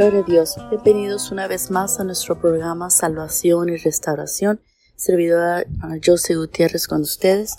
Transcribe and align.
Gloria 0.00 0.20
a 0.20 0.22
Dios. 0.22 0.56
Bienvenidos 0.70 1.30
una 1.30 1.46
vez 1.46 1.70
más 1.70 2.00
a 2.00 2.04
nuestro 2.04 2.40
programa 2.40 2.88
Salvación 2.88 3.68
y 3.68 3.76
Restauración. 3.76 4.62
Servidora 4.96 5.66
José 6.02 6.36
Gutiérrez 6.36 6.88
con 6.88 7.02
ustedes. 7.02 7.56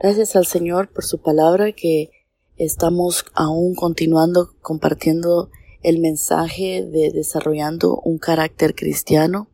Gracias 0.00 0.34
al 0.34 0.46
Señor 0.46 0.92
por 0.92 1.04
su 1.04 1.22
palabra 1.22 1.70
que 1.70 2.10
estamos 2.56 3.24
aún 3.34 3.76
continuando 3.76 4.56
compartiendo 4.62 5.48
el 5.84 6.00
mensaje 6.00 6.84
de 6.84 7.12
desarrollando 7.12 8.00
un 8.04 8.18
carácter 8.18 8.74
cristiano. 8.74 9.46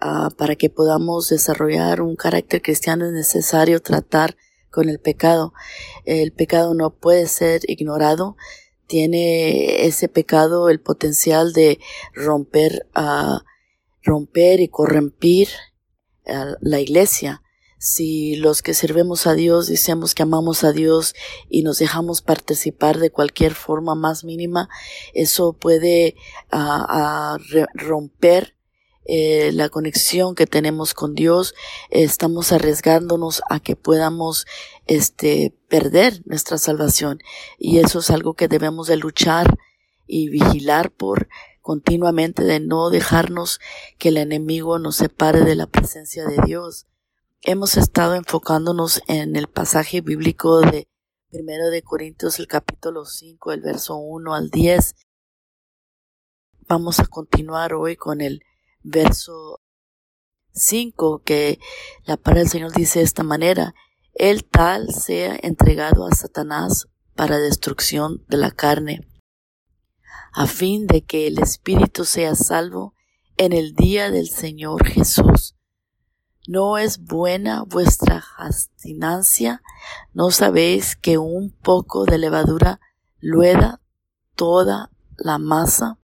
Ah, 0.00 0.30
para 0.38 0.56
que 0.56 0.70
podamos 0.70 1.28
desarrollar 1.28 2.00
un 2.00 2.16
carácter 2.16 2.62
cristiano 2.62 3.04
es 3.04 3.12
necesario 3.12 3.82
tratar 3.82 4.38
con 4.70 4.88
el 4.88 5.00
pecado. 5.00 5.52
El 6.06 6.32
pecado 6.32 6.72
no 6.72 6.94
puede 6.94 7.26
ser 7.26 7.60
ignorado 7.68 8.38
tiene 8.86 9.86
ese 9.86 10.08
pecado 10.08 10.68
el 10.68 10.80
potencial 10.80 11.52
de 11.52 11.78
romper 12.12 12.86
a 12.94 13.44
romper 14.02 14.60
y 14.60 14.68
corrompir 14.68 15.48
a 16.26 16.56
la 16.60 16.80
iglesia. 16.80 17.42
Si 17.78 18.36
los 18.36 18.62
que 18.62 18.72
servemos 18.72 19.26
a 19.26 19.34
Dios 19.34 19.66
decimos 19.66 20.14
que 20.14 20.22
amamos 20.22 20.64
a 20.64 20.72
Dios 20.72 21.14
y 21.50 21.62
nos 21.62 21.78
dejamos 21.78 22.22
participar 22.22 22.98
de 22.98 23.10
cualquier 23.10 23.52
forma 23.54 23.94
más 23.94 24.24
mínima, 24.24 24.70
eso 25.12 25.52
puede 25.52 26.16
a, 26.50 27.36
romper 27.74 28.53
eh, 29.06 29.52
la 29.52 29.68
conexión 29.68 30.34
que 30.34 30.46
tenemos 30.46 30.94
con 30.94 31.14
Dios, 31.14 31.54
estamos 31.90 32.52
arriesgándonos 32.52 33.42
a 33.50 33.60
que 33.60 33.76
podamos 33.76 34.46
este, 34.86 35.54
perder 35.68 36.22
nuestra 36.24 36.58
salvación. 36.58 37.18
Y 37.58 37.78
eso 37.78 37.98
es 37.98 38.10
algo 38.10 38.34
que 38.34 38.48
debemos 38.48 38.86
de 38.86 38.96
luchar 38.96 39.58
y 40.06 40.28
vigilar 40.28 40.90
por 40.90 41.28
continuamente 41.60 42.44
de 42.44 42.60
no 42.60 42.90
dejarnos 42.90 43.58
que 43.98 44.08
el 44.10 44.18
enemigo 44.18 44.78
nos 44.78 44.96
separe 44.96 45.40
de 45.40 45.54
la 45.54 45.66
presencia 45.66 46.26
de 46.26 46.38
Dios. 46.44 46.86
Hemos 47.40 47.76
estado 47.76 48.14
enfocándonos 48.14 49.02
en 49.06 49.36
el 49.36 49.48
pasaje 49.48 50.00
bíblico 50.00 50.60
de 50.60 50.88
primero 51.30 51.68
de 51.68 51.82
Corintios 51.82 52.38
el 52.38 52.46
capítulo 52.46 53.04
5, 53.04 53.52
el 53.52 53.60
verso 53.60 53.96
1 53.96 54.34
al 54.34 54.50
10. 54.50 54.94
Vamos 56.68 57.00
a 57.00 57.06
continuar 57.06 57.74
hoy 57.74 57.96
con 57.96 58.20
el 58.20 58.42
verso 58.84 59.60
5 60.52 61.22
que 61.24 61.58
la 62.04 62.16
palabra 62.16 62.42
del 62.42 62.50
Señor 62.50 62.72
dice 62.72 63.00
de 63.00 63.04
esta 63.04 63.24
manera, 63.24 63.74
el 64.14 64.44
tal 64.44 64.92
sea 64.92 65.36
entregado 65.42 66.06
a 66.06 66.14
Satanás 66.14 66.88
para 67.16 67.38
destrucción 67.38 68.24
de 68.28 68.36
la 68.36 68.52
carne, 68.52 69.08
a 70.32 70.46
fin 70.46 70.86
de 70.86 71.02
que 71.02 71.26
el 71.26 71.40
espíritu 71.40 72.04
sea 72.04 72.36
salvo 72.36 72.94
en 73.36 73.52
el 73.52 73.74
día 73.74 74.10
del 74.12 74.28
Señor 74.28 74.86
Jesús. 74.86 75.56
¿No 76.46 76.76
es 76.76 76.98
buena 76.98 77.62
vuestra 77.62 78.22
abstinencia? 78.36 79.62
¿No 80.12 80.30
sabéis 80.30 80.94
que 80.94 81.16
un 81.18 81.50
poco 81.50 82.04
de 82.04 82.18
levadura 82.18 82.80
lueda 83.18 83.80
toda 84.34 84.90
la 85.16 85.38
masa? 85.38 85.98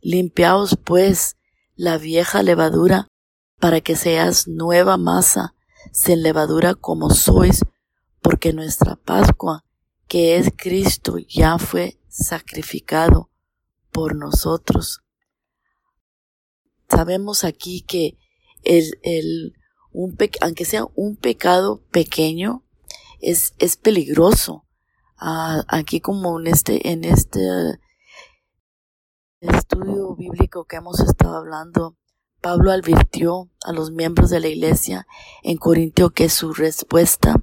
Limpiaos 0.00 0.78
pues 0.84 1.36
la 1.76 1.98
vieja 1.98 2.42
levadura, 2.42 3.08
para 3.60 3.80
que 3.80 3.96
seas 3.96 4.48
nueva 4.48 4.96
masa, 4.96 5.54
sin 5.92 6.22
levadura 6.22 6.74
como 6.74 7.10
sois, 7.10 7.64
porque 8.20 8.52
nuestra 8.52 8.96
Pascua, 8.96 9.64
que 10.08 10.36
es 10.36 10.50
Cristo, 10.56 11.18
ya 11.18 11.58
fue 11.58 11.98
sacrificado 12.08 13.30
por 13.90 14.16
nosotros. 14.16 15.00
Sabemos 16.88 17.44
aquí 17.44 17.82
que 17.82 18.16
el, 18.62 18.98
el, 19.02 19.54
un 19.92 20.16
aunque 20.40 20.64
sea 20.64 20.86
un 20.94 21.16
pecado 21.16 21.82
pequeño, 21.90 22.64
es, 23.20 23.54
es 23.58 23.76
peligroso. 23.76 24.64
Ah, 25.16 25.64
aquí 25.68 26.00
como 26.00 26.38
en 26.40 26.48
este, 26.48 26.90
en 26.90 27.04
este 27.04 27.40
estudio 29.50 30.14
bíblico 30.14 30.64
que 30.64 30.76
hemos 30.76 31.00
estado 31.00 31.36
hablando, 31.36 31.96
Pablo 32.40 32.70
advirtió 32.70 33.50
a 33.64 33.72
los 33.72 33.90
miembros 33.90 34.30
de 34.30 34.40
la 34.40 34.48
iglesia 34.48 35.06
en 35.42 35.56
Corintio 35.56 36.10
que 36.10 36.28
su 36.28 36.52
respuesta 36.52 37.36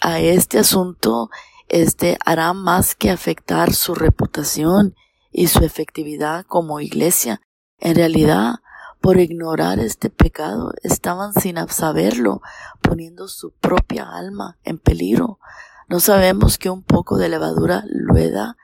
a 0.00 0.20
este 0.20 0.58
asunto 0.58 1.30
este 1.68 2.18
hará 2.24 2.52
más 2.52 2.94
que 2.94 3.10
afectar 3.10 3.72
su 3.72 3.94
reputación 3.94 4.94
y 5.30 5.46
su 5.46 5.64
efectividad 5.64 6.44
como 6.44 6.80
iglesia. 6.80 7.40
En 7.78 7.94
realidad, 7.94 8.56
por 9.00 9.18
ignorar 9.18 9.78
este 9.78 10.10
pecado, 10.10 10.72
estaban 10.82 11.32
sin 11.32 11.56
saberlo, 11.68 12.42
poniendo 12.80 13.26
su 13.28 13.52
propia 13.52 14.08
alma 14.10 14.58
en 14.64 14.78
peligro. 14.78 15.38
No 15.88 15.98
sabemos 16.00 16.58
que 16.58 16.70
un 16.70 16.82
poco 16.82 17.16
de 17.16 17.28
levadura 17.28 17.84
lueda 17.86 18.56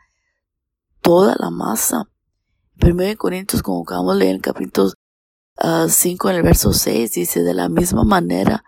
toda 1.00 1.34
la 1.38 1.50
masa. 1.50 2.08
Primero 2.78 3.18
Corintios, 3.18 3.60
como 3.60 3.82
acabamos 3.82 4.14
de 4.14 4.20
leer 4.20 4.36
en 4.36 4.40
capítulo 4.40 4.92
5 5.88 6.28
ah, 6.28 6.30
en 6.30 6.36
el 6.36 6.42
verso 6.44 6.72
6, 6.72 7.12
dice, 7.12 7.42
de 7.42 7.52
la 7.52 7.68
misma 7.68 8.04
manera 8.04 8.64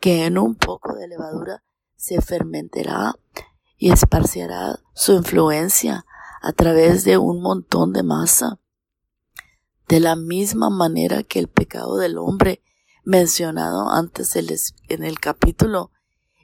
que 0.00 0.26
en 0.26 0.36
un 0.36 0.54
poco 0.54 0.94
de 0.94 1.08
levadura 1.08 1.64
se 1.96 2.20
fermentará 2.20 3.14
y 3.78 3.90
esparciará 3.90 4.80
su 4.92 5.14
influencia 5.14 6.04
a 6.42 6.52
través 6.52 7.04
de 7.04 7.16
un 7.16 7.40
montón 7.40 7.94
de 7.94 8.02
masa. 8.02 8.60
De 9.88 9.98
la 9.98 10.14
misma 10.14 10.68
manera 10.68 11.22
que 11.22 11.38
el 11.38 11.48
pecado 11.48 11.96
del 11.96 12.18
hombre 12.18 12.62
mencionado 13.02 13.88
antes 13.90 14.36
en 14.36 15.04
el 15.04 15.18
capítulo 15.20 15.90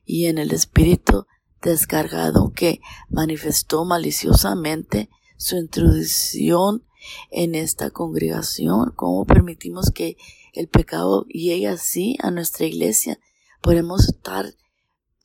y 0.06 0.26
en 0.26 0.38
el 0.38 0.52
espíritu 0.52 1.26
descargado 1.60 2.52
que 2.54 2.80
manifestó 3.10 3.84
maliciosamente 3.84 5.10
su 5.36 5.56
introducción 5.56 6.86
en 7.30 7.54
esta 7.54 7.90
congregación, 7.90 8.92
cómo 8.96 9.24
permitimos 9.24 9.90
que 9.90 10.16
el 10.52 10.68
pecado 10.68 11.26
llegue 11.26 11.68
así 11.68 12.16
a 12.22 12.30
nuestra 12.30 12.66
iglesia. 12.66 13.18
Podemos 13.62 14.08
estar 14.08 14.54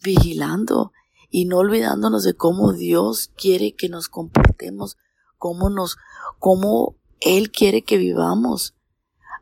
vigilando 0.03 0.91
y 1.29 1.45
no 1.45 1.57
olvidándonos 1.57 2.23
de 2.23 2.33
cómo 2.33 2.73
Dios 2.73 3.31
quiere 3.35 3.73
que 3.73 3.89
nos 3.89 4.07
comportemos, 4.07 4.97
cómo 5.37 5.69
nos, 5.69 5.97
cómo 6.39 6.95
Él 7.19 7.51
quiere 7.51 7.81
que 7.81 7.97
vivamos. 7.97 8.75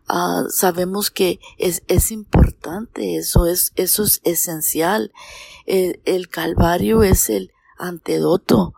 Ah, 0.07 0.43
sabemos 0.49 1.11
que 1.11 1.39
es, 1.57 1.83
es 1.87 2.11
importante, 2.11 3.17
eso 3.17 3.45
es, 3.47 3.71
eso 3.75 4.03
es 4.03 4.21
esencial. 4.23 5.11
El, 5.65 6.01
el 6.05 6.29
Calvario 6.29 7.03
es 7.03 7.29
el 7.29 7.51
antídoto 7.77 8.73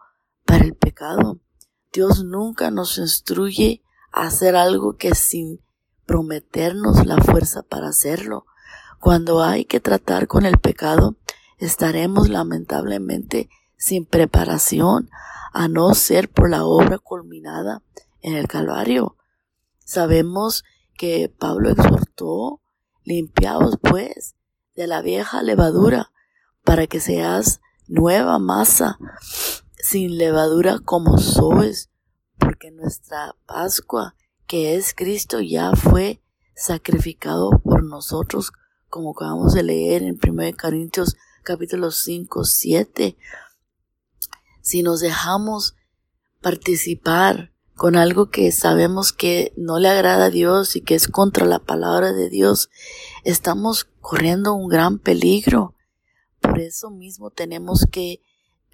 para 0.46 0.66
el 0.66 0.76
pecado. 0.76 1.40
Dios 1.96 2.26
nunca 2.26 2.72
nos 2.72 2.98
instruye 2.98 3.82
a 4.12 4.28
hacer 4.28 4.58
algo 4.58 4.98
que 4.98 5.16
sin 5.16 5.62
prometernos 6.06 7.06
la 7.06 7.16
fuerza 7.16 7.64
para 7.64 7.88
hacerlo. 7.88 8.46
Cuando 9.00 9.42
hay 9.42 9.64
que 9.64 9.80
tratar 9.80 10.28
con 10.28 10.46
el 10.46 10.58
pecado, 10.58 11.16
estaremos 11.58 12.28
lamentablemente 12.28 13.50
sin 13.78 14.06
preparación, 14.06 15.10
a 15.54 15.70
no 15.70 15.94
ser 15.94 16.30
por 16.30 16.50
la 16.50 16.66
obra 16.66 16.98
culminada 16.98 17.82
en 18.22 18.34
el 18.34 18.50
Calvario. 18.50 19.16
Sabemos 19.86 20.66
que 20.98 21.30
Pablo 21.30 21.70
exhortó, 21.70 22.62
limpiaos 23.06 23.78
pues 23.82 24.36
de 24.76 24.88
la 24.88 25.02
vieja 25.02 25.42
levadura, 25.44 26.12
para 26.66 26.88
que 26.88 27.00
seas 27.00 27.62
nueva 27.88 28.38
masa, 28.38 29.00
sin 29.88 30.18
levadura 30.18 30.80
como 30.80 31.20
sois, 31.20 31.92
porque 32.40 32.72
nuestra 32.72 33.36
Pascua, 33.46 34.16
que 34.48 34.76
es 34.76 34.96
Cristo, 34.96 35.42
ya 35.42 35.74
fue 35.74 36.24
sacrificado 36.56 37.52
por 37.64 37.84
nosotros, 37.84 38.52
como 38.90 39.12
acabamos 39.12 39.54
de 39.54 39.62
leer 39.62 40.02
en 40.02 40.18
1 40.20 40.58
Corintios 40.60 41.16
capítulo 41.44 41.92
5, 41.92 42.46
7. 42.46 43.16
Si 44.62 44.82
nos 44.82 45.02
dejamos 45.02 45.76
participar 46.42 47.54
con 47.76 47.96
algo 47.96 48.32
que 48.32 48.52
sabemos 48.52 49.14
que 49.14 49.54
no 49.56 49.78
le 49.78 49.90
agrada 49.90 50.26
a 50.26 50.32
Dios 50.32 50.76
y 50.76 50.82
que 50.82 50.96
es 50.96 51.08
contra 51.08 51.46
la 51.46 51.60
palabra 51.60 52.12
de 52.12 52.32
Dios, 52.32 52.72
estamos 53.24 53.84
corriendo 54.02 54.56
un 54.56 54.68
gran 54.68 54.98
peligro. 54.98 55.76
Por 56.40 56.60
eso 56.60 56.90
mismo 56.90 57.30
tenemos 57.30 57.86
que 57.92 58.24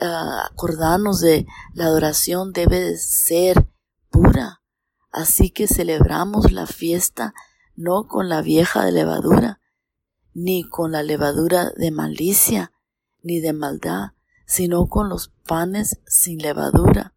acordarnos 0.02 1.22
de 1.22 1.46
la 1.74 1.86
adoración 1.86 2.54
debe 2.54 2.80
de 2.80 2.98
ser 2.98 3.68
pura. 4.10 4.62
Así 5.12 5.50
que 5.50 5.68
celebramos 5.68 6.52
la 6.52 6.66
fiesta 6.66 7.34
no 7.76 8.08
con 8.08 8.30
la 8.30 8.42
vieja 8.42 8.86
de 8.86 8.92
levadura, 8.92 9.60
ni 10.34 10.64
con 10.68 10.92
la 10.92 11.04
levadura 11.04 11.72
de 11.72 11.92
malicia, 11.92 12.72
ni 13.22 13.40
de 13.40 13.54
maldad, 13.54 14.12
sino 14.46 14.88
con 14.88 15.10
los 15.10 15.30
panes 15.48 16.00
sin 16.06 16.40
levadura, 16.40 17.14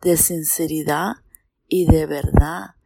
de 0.00 0.16
sinceridad 0.16 1.16
y 1.68 1.86
de 1.86 2.06
verdad. 2.06 2.76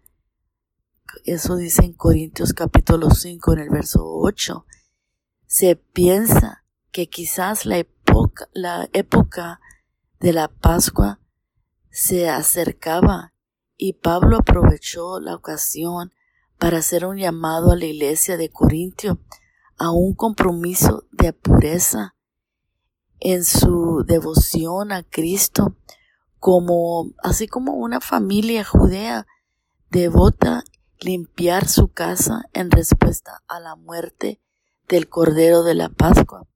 Eso 1.24 1.56
dice 1.56 1.84
en 1.84 1.92
Corintios 1.92 2.52
capítulo 2.52 3.10
5 3.10 3.52
en 3.52 3.58
el 3.58 3.70
verso 3.70 4.04
8. 4.04 4.64
Se 5.46 5.76
piensa 5.76 6.64
que 6.92 7.08
quizás 7.08 7.66
la 7.66 7.78
la 8.52 8.88
época 8.92 9.60
de 10.20 10.32
la 10.32 10.48
Pascua 10.48 11.20
se 11.90 12.28
acercaba 12.28 13.34
y 13.76 13.94
Pablo 13.94 14.38
aprovechó 14.38 15.20
la 15.20 15.34
ocasión 15.34 16.12
para 16.58 16.78
hacer 16.78 17.06
un 17.06 17.16
llamado 17.16 17.72
a 17.72 17.76
la 17.76 17.86
iglesia 17.86 18.36
de 18.36 18.50
Corintio 18.50 19.18
a 19.78 19.90
un 19.90 20.14
compromiso 20.14 21.06
de 21.10 21.32
pureza 21.32 22.14
en 23.18 23.44
su 23.44 24.04
devoción 24.06 24.92
a 24.92 25.02
Cristo, 25.02 25.76
como 26.38 27.12
así 27.22 27.48
como 27.48 27.72
una 27.72 28.00
familia 28.00 28.64
judea 28.64 29.26
devota 29.90 30.64
limpiar 31.00 31.66
su 31.66 31.88
casa 31.88 32.42
en 32.52 32.70
respuesta 32.70 33.42
a 33.48 33.58
la 33.58 33.74
muerte 33.76 34.40
del 34.88 35.08
Cordero 35.08 35.62
de 35.62 35.74
la 35.74 35.88
Pascua. 35.88 36.46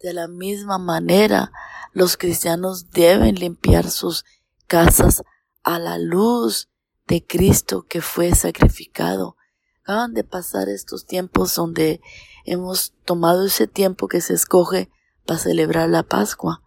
De 0.00 0.14
la 0.14 0.28
misma 0.28 0.78
manera, 0.78 1.52
los 1.92 2.16
cristianos 2.16 2.90
deben 2.90 3.34
limpiar 3.34 3.90
sus 3.90 4.24
casas 4.66 5.22
a 5.62 5.78
la 5.78 5.98
luz 5.98 6.70
de 7.06 7.26
Cristo 7.26 7.84
que 7.86 8.00
fue 8.00 8.34
sacrificado. 8.34 9.36
Acaban 9.82 10.14
de 10.14 10.24
pasar 10.24 10.70
estos 10.70 11.04
tiempos 11.04 11.54
donde 11.54 12.00
hemos 12.46 12.94
tomado 13.04 13.44
ese 13.44 13.66
tiempo 13.66 14.08
que 14.08 14.22
se 14.22 14.32
escoge 14.32 14.90
para 15.26 15.38
celebrar 15.38 15.90
la 15.90 16.02
Pascua. 16.02 16.62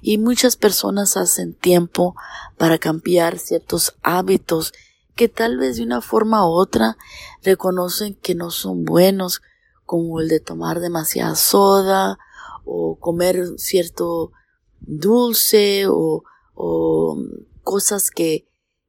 Y 0.00 0.18
muchas 0.18 0.56
personas 0.56 1.16
hacen 1.16 1.54
tiempo 1.54 2.14
para 2.58 2.78
cambiar 2.78 3.40
ciertos 3.40 3.96
hábitos 4.02 4.72
que 5.16 5.28
tal 5.28 5.58
vez 5.58 5.78
de 5.78 5.82
una 5.82 6.00
forma 6.00 6.46
u 6.46 6.52
otra 6.52 6.96
reconocen 7.42 8.14
que 8.14 8.36
no 8.36 8.52
son 8.52 8.84
buenos, 8.84 9.42
como 9.84 10.20
el 10.20 10.28
de 10.28 10.38
tomar 10.38 10.78
demasiada 10.78 11.34
soda 11.34 12.20
o 12.70 12.98
comer 12.98 13.42
cierto 13.56 14.32
dulce 14.80 15.86
o, 15.88 16.22
o 16.54 17.16
cosas 17.62 18.10
que, 18.10 18.46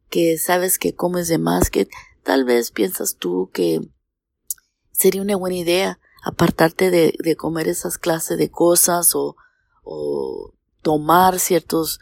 que 0.09 0.37
sabes 0.37 0.77
que 0.77 0.93
comes 0.93 1.29
de 1.29 1.37
más, 1.37 1.69
que 1.69 1.87
tal 2.23 2.43
vez 2.43 2.71
piensas 2.71 3.15
tú 3.15 3.49
que 3.53 3.79
sería 4.91 5.21
una 5.21 5.37
buena 5.37 5.55
idea 5.55 5.99
apartarte 6.23 6.91
de, 6.91 7.13
de 7.23 7.35
comer 7.37 7.69
esas 7.69 7.97
clases 7.97 8.37
de 8.37 8.51
cosas 8.51 9.15
o, 9.15 9.37
o 9.83 10.53
tomar 10.81 11.39
ciertos 11.39 11.99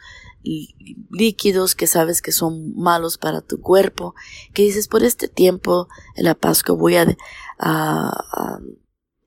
líquidos 1.10 1.74
que 1.74 1.86
sabes 1.86 2.22
que 2.22 2.32
son 2.32 2.74
malos 2.74 3.18
para 3.18 3.40
tu 3.40 3.60
cuerpo, 3.60 4.14
que 4.54 4.62
dices 4.62 4.88
por 4.88 5.04
este 5.04 5.28
tiempo 5.28 5.88
en 6.16 6.24
la 6.24 6.34
Pascua 6.34 6.74
voy 6.74 6.96
a, 6.96 7.06
a, 7.58 8.58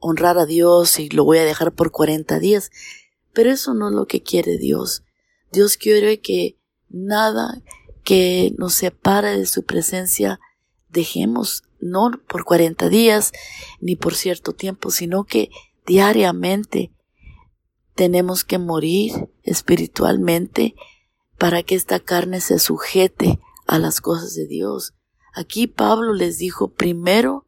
honrar 0.02 0.38
a 0.38 0.46
Dios 0.46 1.00
y 1.00 1.10
lo 1.10 1.24
voy 1.24 1.38
a 1.38 1.46
dejar 1.46 1.72
por 1.74 1.92
40 1.92 2.40
días, 2.40 2.72
pero 3.34 3.52
eso 3.52 3.74
no 3.74 3.90
es 3.90 3.96
lo 3.96 4.08
que 4.08 4.22
quiere 4.22 4.58
Dios. 4.58 5.04
Dios 5.52 5.78
quiere 5.78 6.20
que 6.20 6.58
nada 6.90 7.62
que 8.04 8.54
nos 8.58 8.74
separe 8.74 9.38
de 9.38 9.46
su 9.46 9.64
presencia 9.64 10.40
dejemos 10.90 11.64
no 11.80 12.12
por 12.28 12.44
40 12.44 12.90
días 12.90 13.32
ni 13.80 13.96
por 13.96 14.16
cierto 14.16 14.54
tiempo, 14.54 14.92
sino 14.92 15.24
que 15.24 15.50
diariamente 15.86 16.92
tenemos 17.96 18.44
que 18.44 18.58
morir 18.58 19.30
espiritualmente 19.44 20.76
para 21.38 21.64
que 21.64 21.76
esta 21.76 22.00
carne 22.00 22.42
se 22.42 22.60
sujete 22.60 23.40
a 23.68 23.80
las 23.80 24.02
cosas 24.02 24.36
de 24.36 24.48
Dios. 24.48 24.94
Aquí 25.34 25.68
Pablo 25.68 26.14
les 26.14 26.38
dijo 26.38 26.74
primero 26.74 27.46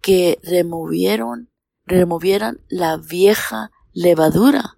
que 0.00 0.38
removieron, 0.42 1.50
removieran 1.88 2.60
la 2.68 2.96
vieja 2.96 3.70
levadura 3.92 4.76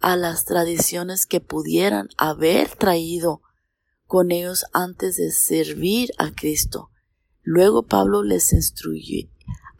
a 0.00 0.16
las 0.16 0.44
tradiciones 0.44 1.26
que 1.26 1.40
pudieran 1.40 2.08
haber 2.16 2.70
traído 2.70 3.42
con 4.06 4.30
ellos 4.30 4.64
antes 4.72 5.16
de 5.16 5.30
servir 5.30 6.10
a 6.18 6.30
Cristo. 6.32 6.90
Luego 7.42 7.82
Pablo 7.82 8.22
les 8.22 8.52
instruye 8.52 9.30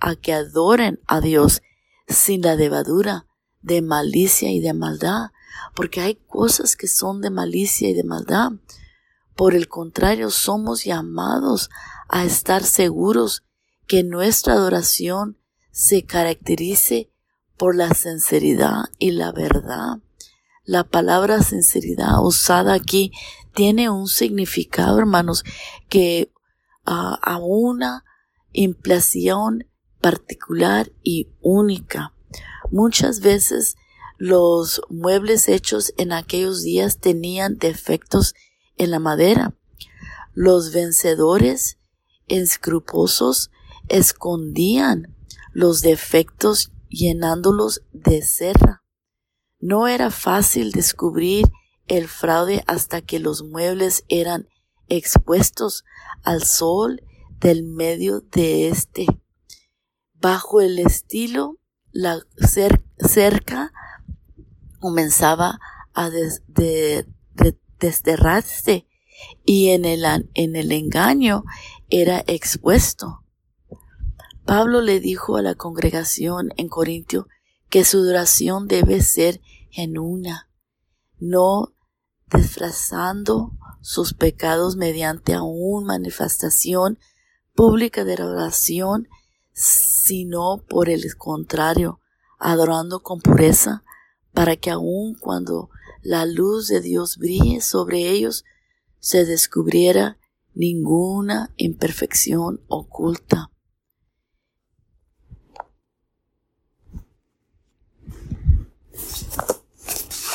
a 0.00 0.14
que 0.16 0.32
adoren 0.32 1.00
a 1.06 1.20
Dios 1.20 1.62
sin 2.06 2.42
la 2.42 2.54
levadura 2.54 3.26
de 3.62 3.82
malicia 3.82 4.50
y 4.50 4.60
de 4.60 4.74
maldad, 4.74 5.30
porque 5.74 6.00
hay 6.00 6.14
cosas 6.14 6.76
que 6.76 6.88
son 6.88 7.20
de 7.20 7.30
malicia 7.30 7.88
y 7.88 7.94
de 7.94 8.04
maldad. 8.04 8.52
Por 9.34 9.54
el 9.54 9.68
contrario, 9.68 10.30
somos 10.30 10.84
llamados 10.84 11.70
a 12.08 12.24
estar 12.24 12.64
seguros 12.64 13.44
que 13.86 14.04
nuestra 14.04 14.54
adoración 14.54 15.38
se 15.70 16.04
caracterice 16.04 17.10
por 17.56 17.74
la 17.74 17.92
sinceridad 17.94 18.84
y 18.98 19.12
la 19.12 19.32
verdad. 19.32 19.98
La 20.64 20.84
palabra 20.84 21.42
sinceridad 21.42 22.22
usada 22.22 22.74
aquí 22.74 23.12
tiene 23.54 23.90
un 23.90 24.06
significado, 24.06 24.98
hermanos, 24.98 25.44
que 25.88 26.30
uh, 26.86 27.16
a 27.22 27.38
una 27.38 28.04
impresión 28.52 29.66
particular 30.00 30.92
y 31.02 31.28
única. 31.40 32.14
Muchas 32.70 33.20
veces 33.20 33.76
los 34.18 34.82
muebles 34.88 35.48
hechos 35.48 35.92
en 35.96 36.12
aquellos 36.12 36.62
días 36.62 36.98
tenían 36.98 37.58
defectos 37.58 38.34
en 38.76 38.90
la 38.90 38.98
madera. 38.98 39.54
Los 40.34 40.72
vencedores 40.72 41.78
escruposos 42.26 43.50
escondían 43.88 45.16
los 45.58 45.80
defectos 45.80 46.70
llenándolos 46.88 47.82
de 47.92 48.22
cera. 48.22 48.84
No 49.58 49.88
era 49.88 50.12
fácil 50.12 50.70
descubrir 50.70 51.46
el 51.88 52.06
fraude 52.06 52.62
hasta 52.68 53.00
que 53.00 53.18
los 53.18 53.42
muebles 53.42 54.04
eran 54.08 54.46
expuestos 54.86 55.84
al 56.22 56.44
sol 56.44 57.02
del 57.40 57.64
medio 57.64 58.20
de 58.20 58.68
este. 58.68 59.06
Bajo 60.14 60.60
el 60.60 60.78
estilo, 60.78 61.58
la 61.90 62.20
cerca 63.00 63.72
comenzaba 64.78 65.58
a 65.92 66.08
desterrarse 67.80 68.86
y 69.44 69.70
en 69.70 69.84
el, 69.84 70.04
en 70.34 70.54
el 70.54 70.70
engaño 70.70 71.42
era 71.90 72.22
expuesto. 72.28 73.24
Pablo 74.48 74.80
le 74.80 74.98
dijo 74.98 75.36
a 75.36 75.42
la 75.42 75.56
congregación 75.56 76.54
en 76.56 76.70
Corintio 76.70 77.28
que 77.68 77.84
su 77.84 78.02
duración 78.02 78.66
debe 78.66 79.02
ser 79.02 79.42
genuina, 79.68 80.48
no 81.18 81.74
disfrazando 82.32 83.52
sus 83.82 84.14
pecados 84.14 84.76
mediante 84.76 85.38
una 85.38 85.88
manifestación 85.88 86.98
pública 87.54 88.06
de 88.06 88.14
oración, 88.14 89.08
sino 89.52 90.64
por 90.66 90.88
el 90.88 91.14
contrario, 91.18 92.00
adorando 92.38 93.02
con 93.02 93.20
pureza, 93.20 93.84
para 94.32 94.56
que 94.56 94.70
aun 94.70 95.14
cuando 95.14 95.68
la 96.00 96.24
luz 96.24 96.68
de 96.68 96.80
Dios 96.80 97.18
brille 97.18 97.60
sobre 97.60 98.08
ellos, 98.08 98.46
se 98.98 99.26
descubriera 99.26 100.16
ninguna 100.54 101.52
imperfección 101.58 102.62
oculta. 102.68 103.50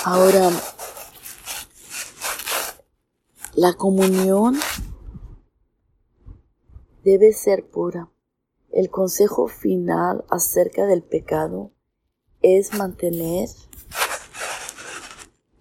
Ahora, 0.05 0.49
la 3.55 3.73
comunión 3.73 4.59
debe 7.05 7.31
ser 7.31 7.65
pura. 7.69 8.11
El 8.69 8.89
consejo 8.89 9.47
final 9.47 10.25
acerca 10.29 10.85
del 10.87 11.03
pecado 11.03 11.71
es 12.41 12.73
mantener 12.73 13.47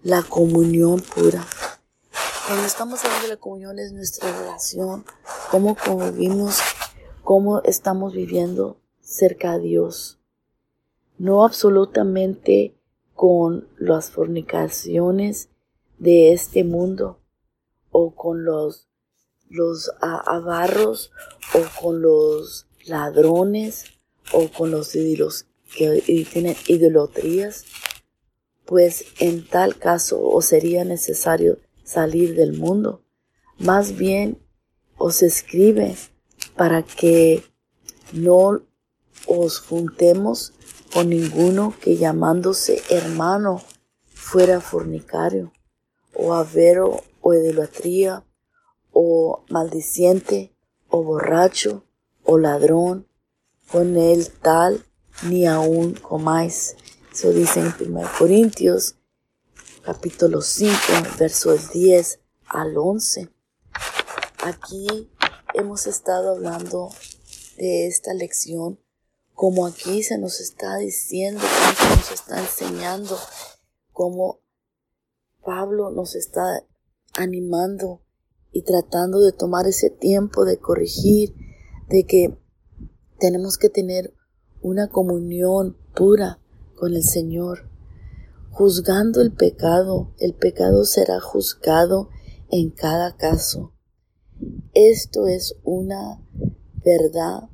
la 0.01 0.23
comunión 0.23 0.99
pura. 0.99 1.47
Cuando 2.45 2.65
estamos 2.65 3.01
hablando 3.05 3.23
de 3.23 3.33
la 3.35 3.39
comunión 3.39 3.79
es 3.79 3.93
nuestra 3.93 4.29
relación, 4.37 5.05
cómo 5.51 5.77
convivimos, 5.77 6.59
cómo 7.23 7.61
estamos 7.61 8.11
viviendo 8.11 8.81
cerca 8.99 9.53
a 9.53 9.59
Dios. 9.59 10.19
No 11.17 11.45
absolutamente 11.45 12.75
con 13.13 13.67
las 13.77 14.11
fornicaciones 14.11 15.49
de 15.99 16.33
este 16.33 16.63
mundo, 16.63 17.19
o 17.93 18.13
con 18.15 18.43
los, 18.43 18.89
los 19.49 19.91
avarros 20.01 21.11
o 21.53 21.81
con 21.81 22.01
los 22.01 22.67
ladrones 22.85 23.85
o 24.33 24.49
con 24.49 24.71
los 24.71 24.93
ídolos 24.95 25.45
que 25.75 26.01
tienen 26.31 26.55
idolatrías, 26.67 27.65
pues 28.65 29.05
en 29.19 29.47
tal 29.47 29.77
caso 29.77 30.21
o 30.21 30.41
sería 30.41 30.83
necesario 30.83 31.59
salir 31.83 32.35
del 32.35 32.53
mundo. 32.53 33.03
Más 33.57 33.95
bien 33.95 34.39
os 34.97 35.21
escribe 35.21 35.95
para 36.55 36.83
que 36.83 37.43
no 38.11 38.61
os 39.27 39.59
juntemos 39.59 40.53
con 40.93 41.09
ninguno 41.09 41.73
que 41.81 41.97
llamándose 41.97 42.83
hermano 42.89 43.63
fuera 44.13 44.61
fornicario, 44.61 45.51
o 46.13 46.33
avero, 46.33 47.03
o 47.21 47.33
idolatría, 47.33 48.23
o 48.91 49.43
maldiciente, 49.49 50.53
o 50.89 51.03
borracho, 51.03 51.83
o 52.23 52.37
ladrón, 52.37 53.07
con 53.71 53.97
él 53.97 54.29
tal 54.41 54.85
ni 55.23 55.47
aún 55.47 55.93
comáis. 55.93 56.75
Eso 57.11 57.31
dice 57.31 57.59
en 57.59 57.73
1 57.79 58.09
Corintios 58.19 58.95
capítulo 59.83 60.41
5, 60.41 60.75
versos 61.17 61.71
10 61.71 62.19
al 62.45 62.77
11. 62.77 63.29
Aquí 64.43 65.09
hemos 65.53 65.87
estado 65.87 66.31
hablando 66.31 66.89
de 67.57 67.87
esta 67.87 68.13
lección, 68.13 68.79
como 69.33 69.65
aquí 69.65 70.03
se 70.03 70.17
nos 70.17 70.39
está 70.39 70.77
diciendo, 70.77 71.41
como 71.41 71.75
se 71.75 71.95
nos 71.95 72.11
está 72.11 72.39
enseñando, 72.39 73.17
como 73.91 74.39
Pablo 75.43 75.89
nos 75.89 76.15
está 76.15 76.63
animando 77.15 78.01
y 78.51 78.63
tratando 78.63 79.19
de 79.21 79.31
tomar 79.31 79.67
ese 79.67 79.89
tiempo 79.89 80.45
de 80.45 80.57
corregir, 80.57 81.33
de 81.89 82.05
que 82.05 82.37
tenemos 83.19 83.57
que 83.57 83.69
tener 83.69 84.13
una 84.61 84.87
comunión 84.87 85.77
pura 85.95 86.39
con 86.75 86.93
el 86.93 87.03
Señor. 87.03 87.69
Juzgando 88.51 89.21
el 89.21 89.33
pecado, 89.33 90.13
el 90.19 90.33
pecado 90.33 90.85
será 90.85 91.19
juzgado 91.19 92.09
en 92.49 92.69
cada 92.69 93.17
caso. 93.17 93.73
Esto 94.73 95.27
es 95.27 95.55
una 95.63 96.21
verdad 96.83 97.49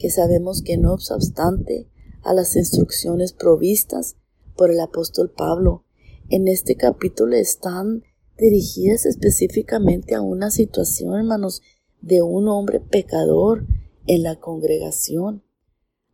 que 0.00 0.10
sabemos 0.10 0.62
que 0.62 0.78
no 0.78 0.94
obstante 0.94 1.86
a 2.22 2.32
las 2.32 2.56
instrucciones 2.56 3.34
provistas 3.34 4.16
por 4.56 4.70
el 4.70 4.80
apóstol 4.80 5.30
Pablo, 5.30 5.84
en 6.30 6.48
este 6.48 6.74
capítulo 6.74 7.36
están 7.36 8.02
dirigidas 8.38 9.04
específicamente 9.04 10.14
a 10.14 10.22
una 10.22 10.50
situación, 10.50 11.14
hermanos, 11.14 11.60
de 12.00 12.22
un 12.22 12.48
hombre 12.48 12.80
pecador 12.80 13.66
en 14.06 14.22
la 14.22 14.40
congregación. 14.40 15.44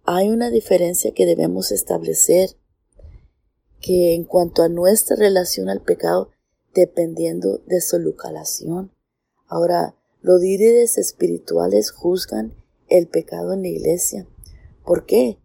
Hay 0.05 0.31
una 0.31 0.51
diferencia 0.51 1.13
que 1.13 1.25
debemos 1.25 1.71
establecer, 1.71 2.57
que 3.81 4.15
en 4.15 4.25
cuanto 4.25 4.63
a 4.63 4.69
nuestra 4.69 5.15
relación 5.15 5.69
al 5.69 5.83
pecado, 5.83 6.31
dependiendo 6.75 7.59
de 7.67 7.81
su 7.81 8.01
localización. 8.01 8.91
Ahora, 9.47 9.95
los 10.23 10.41
líderes 10.41 10.99
espirituales 10.99 11.93
juzgan 11.93 12.66
el 12.89 13.09
pecado 13.09 13.53
en 13.53 13.63
la 13.63 13.69
iglesia. 13.69 14.27
¿Por 14.85 15.07
qué? 15.07 15.39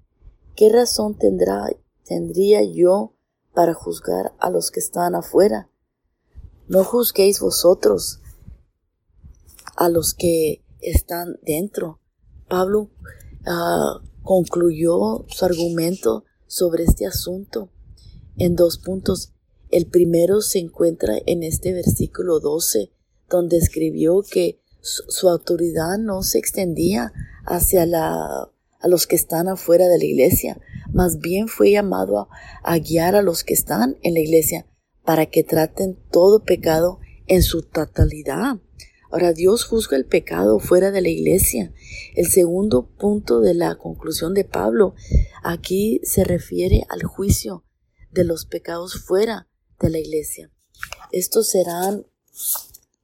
¿Qué 0.55 0.69
razón 0.69 1.17
tendrá, 1.17 1.67
tendría 2.05 2.63
yo 2.63 3.13
para 3.53 3.73
juzgar 3.73 4.33
a 4.39 4.49
los 4.49 4.71
que 4.71 4.79
están 4.79 5.15
afuera? 5.15 5.69
No 6.67 6.83
juzguéis 6.83 7.39
vosotros 7.39 8.21
a 9.75 9.89
los 9.89 10.13
que 10.13 10.63
están 10.79 11.39
dentro. 11.41 11.99
Pablo 12.47 12.91
uh, 13.41 14.07
concluyó 14.23 15.25
su 15.27 15.45
argumento 15.45 16.25
sobre 16.47 16.83
este 16.83 17.05
asunto 17.05 17.71
en 18.37 18.55
dos 18.55 18.77
puntos. 18.77 19.33
El 19.69 19.87
primero 19.87 20.41
se 20.41 20.59
encuentra 20.59 21.15
en 21.25 21.43
este 21.43 21.73
versículo 21.73 22.39
12, 22.39 22.91
donde 23.29 23.57
escribió 23.57 24.21
que 24.21 24.61
su, 24.81 25.29
autoridad 25.29 25.97
no 25.97 26.23
se 26.23 26.39
extendía 26.39 27.13
hacia 27.45 27.85
la, 27.85 28.49
a 28.79 28.87
los 28.87 29.07
que 29.07 29.15
están 29.15 29.47
afuera 29.47 29.87
de 29.87 29.97
la 29.97 30.05
iglesia, 30.05 30.59
más 30.91 31.19
bien 31.19 31.47
fue 31.47 31.71
llamado 31.71 32.19
a, 32.19 32.29
a 32.63 32.77
guiar 32.77 33.15
a 33.15 33.21
los 33.21 33.43
que 33.43 33.53
están 33.53 33.97
en 34.01 34.13
la 34.13 34.19
iglesia 34.19 34.67
para 35.03 35.25
que 35.25 35.43
traten 35.43 35.97
todo 36.11 36.43
pecado 36.43 36.99
en 37.27 37.43
su 37.43 37.63
totalidad. 37.63 38.57
Ahora 39.11 39.33
Dios 39.33 39.65
juzga 39.65 39.97
el 39.97 40.05
pecado 40.05 40.59
fuera 40.59 40.89
de 40.91 41.01
la 41.01 41.09
iglesia. 41.09 41.73
El 42.15 42.27
segundo 42.27 42.87
punto 42.87 43.41
de 43.41 43.53
la 43.53 43.75
conclusión 43.75 44.33
de 44.33 44.45
Pablo 44.45 44.95
aquí 45.43 45.99
se 46.03 46.23
refiere 46.23 46.85
al 46.89 47.03
juicio 47.03 47.65
de 48.11 48.23
los 48.23 48.45
pecados 48.45 49.01
fuera 49.01 49.49
de 49.81 49.89
la 49.89 49.99
iglesia. 49.99 50.49
Estos 51.11 51.49
serán 51.49 52.05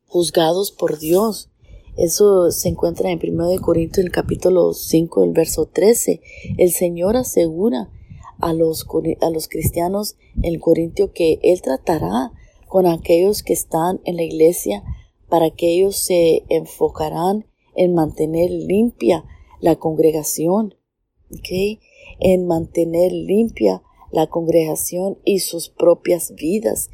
juzgados 0.05 0.71
por 0.71 0.97
Dios. 0.97 1.49
Eso 1.97 2.51
se 2.51 2.69
encuentra 2.69 3.09
en 3.09 3.19
1 3.19 3.59
Corintios, 3.59 4.05
el 4.05 4.11
capítulo 4.11 4.73
5, 4.73 5.23
el 5.23 5.31
verso 5.31 5.65
13. 5.65 6.21
El 6.59 6.71
Señor 6.71 7.17
asegura 7.17 7.89
a 8.39 8.53
los, 8.53 8.85
a 9.19 9.29
los 9.31 9.47
cristianos 9.47 10.15
en 10.43 10.59
Corintio 10.59 11.11
que 11.11 11.39
Él 11.41 11.63
tratará 11.63 12.31
con 12.67 12.85
aquellos 12.85 13.41
que 13.41 13.53
están 13.53 13.99
en 14.05 14.15
la 14.15 14.21
iglesia 14.21 14.83
para 15.27 15.49
que 15.49 15.73
ellos 15.73 15.95
se 15.95 16.43
enfocarán 16.49 17.47
en 17.75 17.95
mantener 17.95 18.51
limpia 18.51 19.25
la 19.59 19.75
congregación, 19.77 20.75
¿ok? 21.31 21.79
En 22.19 22.45
mantener 22.45 23.11
limpia 23.11 23.81
la 24.11 24.27
congregación 24.27 25.17
y 25.25 25.39
sus 25.39 25.69
propias 25.69 26.35
vidas, 26.35 26.91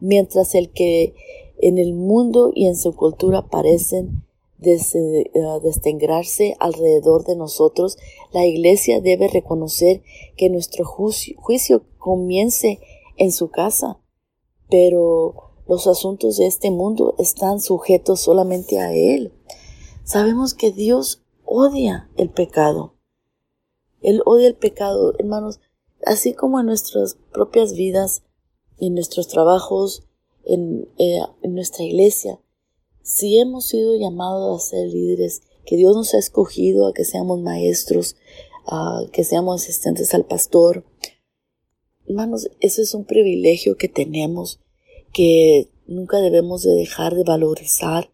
mientras 0.00 0.54
el 0.54 0.70
que 0.70 1.14
en 1.60 1.76
el 1.76 1.92
mundo 1.92 2.52
y 2.54 2.66
en 2.66 2.76
su 2.76 2.94
cultura 2.94 3.48
parecen 3.48 4.25
eh, 4.60 5.30
destengrarse 5.62 6.56
alrededor 6.58 7.24
de 7.24 7.36
nosotros, 7.36 7.98
la 8.32 8.46
iglesia 8.46 9.00
debe 9.00 9.28
reconocer 9.28 10.02
que 10.36 10.48
nuestro 10.48 10.84
juicio, 10.84 11.36
juicio 11.38 11.84
comience 11.98 12.80
en 13.16 13.32
su 13.32 13.50
casa, 13.50 14.00
pero 14.70 15.52
los 15.68 15.86
asuntos 15.86 16.36
de 16.36 16.46
este 16.46 16.70
mundo 16.70 17.14
están 17.18 17.60
sujetos 17.60 18.20
solamente 18.20 18.78
a 18.78 18.92
Él. 18.92 19.32
Sabemos 20.04 20.54
que 20.54 20.70
Dios 20.70 21.22
odia 21.44 22.08
el 22.16 22.30
pecado. 22.30 22.94
Él 24.00 24.22
odia 24.24 24.46
el 24.48 24.54
pecado, 24.54 25.14
hermanos, 25.18 25.60
así 26.04 26.34
como 26.34 26.60
en 26.60 26.66
nuestras 26.66 27.18
propias 27.32 27.72
vidas, 27.72 28.22
en 28.78 28.94
nuestros 28.94 29.28
trabajos, 29.28 30.06
en, 30.44 30.88
eh, 30.98 31.18
nuestra 31.42 31.84
iglesia. 31.84 32.40
Si 33.06 33.38
hemos 33.38 33.66
sido 33.66 33.94
llamados 33.94 34.64
a 34.64 34.68
ser 34.70 34.88
líderes, 34.88 35.42
que 35.64 35.76
Dios 35.76 35.94
nos 35.94 36.12
ha 36.12 36.18
escogido 36.18 36.88
a 36.88 36.92
que 36.92 37.04
seamos 37.04 37.40
maestros, 37.40 38.16
a 38.66 39.04
que 39.12 39.22
seamos 39.22 39.62
asistentes 39.62 40.12
al 40.12 40.24
pastor. 40.24 40.84
Hermanos, 42.08 42.50
eso 42.58 42.82
es 42.82 42.94
un 42.94 43.04
privilegio 43.04 43.76
que 43.76 43.88
tenemos 43.88 44.58
que 45.12 45.70
nunca 45.86 46.18
debemos 46.18 46.64
de 46.64 46.72
dejar 46.74 47.14
de 47.14 47.22
valorizar 47.22 48.10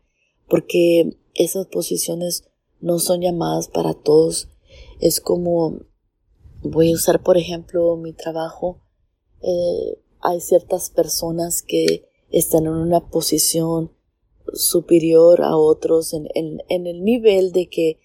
porque 0.47 1.17
esas 1.33 1.65
posiciones 1.69 2.45
no 2.83 2.99
son 2.99 3.23
llamadas 3.23 3.69
para 3.69 3.95
todos. 3.95 4.51
Es 5.01 5.21
como 5.21 5.87
voy 6.61 6.93
a 6.93 6.97
usar 6.97 7.23
por 7.23 7.39
ejemplo 7.39 7.97
mi 7.97 8.13
trabajo. 8.13 8.83
Eh, 9.41 10.03
hay 10.21 10.43
ciertas 10.43 10.91
personas 10.91 11.63
que 11.63 12.11
están 12.31 12.67
en 12.67 12.75
una 12.75 13.09
posición 13.09 13.91
superior 14.55 15.43
a 15.43 15.57
otros 15.57 16.15
en, 16.15 16.61
el 16.69 17.05
nivel 17.05 17.53
de 17.53 17.69
que 17.69 17.99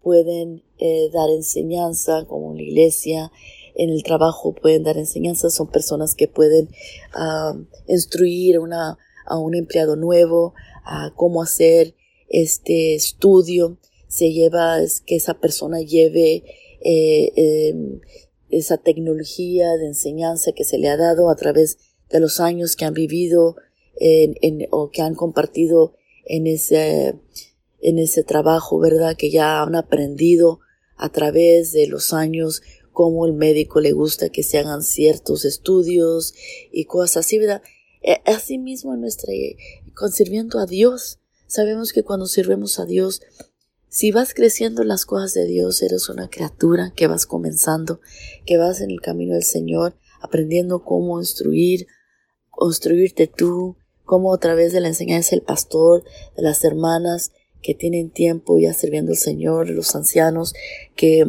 pueden 0.00 0.64
eh, 0.78 1.10
dar 1.12 1.30
enseñanza 1.30 2.24
como 2.26 2.54
la 2.54 2.62
iglesia 2.62 3.30
en 3.74 3.90
el 3.90 4.02
trabajo 4.02 4.54
pueden 4.54 4.82
dar 4.82 4.98
enseñanzas, 4.98 5.54
son 5.54 5.68
personas 5.68 6.14
que 6.14 6.28
pueden 6.28 6.68
instruir 7.86 8.56
a 9.26 9.38
un 9.38 9.54
empleado 9.54 9.96
nuevo 9.96 10.54
a 10.84 11.12
cómo 11.14 11.42
hacer 11.42 11.94
este 12.28 12.94
estudio. 12.94 13.78
Se 14.08 14.32
lleva 14.32 14.82
es 14.82 15.00
que 15.00 15.16
esa 15.16 15.40
persona 15.40 15.80
lleve 15.80 16.44
eh, 16.84 17.32
em, 17.36 18.00
esa 18.50 18.76
tecnología 18.76 19.76
de 19.76 19.86
enseñanza 19.86 20.52
que 20.52 20.64
se 20.64 20.78
le 20.78 20.88
ha 20.88 20.96
dado 20.96 21.30
a 21.30 21.36
través 21.36 21.78
de 22.10 22.20
los 22.20 22.40
años 22.40 22.76
que 22.76 22.84
han 22.84 22.92
vivido 22.92 23.56
en, 24.02 24.66
o 24.70 24.90
que 24.90 25.02
han 25.02 25.14
compartido 25.14 25.94
en 26.24 26.46
ese, 26.46 27.14
en 27.80 27.98
ese 27.98 28.24
trabajo, 28.24 28.78
¿verdad? 28.78 29.16
Que 29.16 29.30
ya 29.30 29.62
han 29.62 29.74
aprendido 29.74 30.60
a 30.96 31.08
través 31.10 31.72
de 31.72 31.86
los 31.86 32.12
años 32.12 32.62
cómo 32.92 33.26
el 33.26 33.32
médico 33.32 33.80
le 33.80 33.92
gusta 33.92 34.28
que 34.28 34.42
se 34.42 34.58
hagan 34.58 34.82
ciertos 34.82 35.44
estudios 35.44 36.34
y 36.70 36.84
cosas 36.84 37.18
así, 37.18 37.38
¿verdad? 37.38 37.62
Asimismo, 38.24 38.94
en 38.94 39.00
nuestra, 39.00 39.32
sirviendo 40.12 40.58
a 40.58 40.66
Dios, 40.66 41.20
sabemos 41.46 41.92
que 41.92 42.02
cuando 42.02 42.26
sirvemos 42.26 42.80
a 42.80 42.84
Dios, 42.84 43.22
si 43.88 44.10
vas 44.10 44.34
creciendo 44.34 44.82
en 44.82 44.88
las 44.88 45.04
cosas 45.04 45.34
de 45.34 45.46
Dios, 45.46 45.82
eres 45.82 46.08
una 46.08 46.28
criatura 46.28 46.92
que 46.96 47.06
vas 47.06 47.26
comenzando, 47.26 48.00
que 48.46 48.56
vas 48.56 48.80
en 48.80 48.90
el 48.90 49.00
camino 49.00 49.34
del 49.34 49.44
Señor, 49.44 49.94
aprendiendo 50.20 50.82
cómo 50.82 51.20
instruir, 51.20 51.86
construirte 52.50 53.26
tú, 53.26 53.76
cómo 54.04 54.34
a 54.34 54.38
través 54.38 54.72
de 54.72 54.80
la 54.80 54.88
enseñanza 54.88 55.30
del 55.30 55.42
pastor, 55.42 56.04
de 56.36 56.42
las 56.42 56.64
hermanas, 56.64 57.32
que 57.62 57.74
tienen 57.74 58.10
tiempo 58.10 58.58
ya 58.58 58.74
sirviendo 58.74 59.12
al 59.12 59.18
Señor, 59.18 59.70
los 59.70 59.94
ancianos, 59.94 60.54
que 60.96 61.24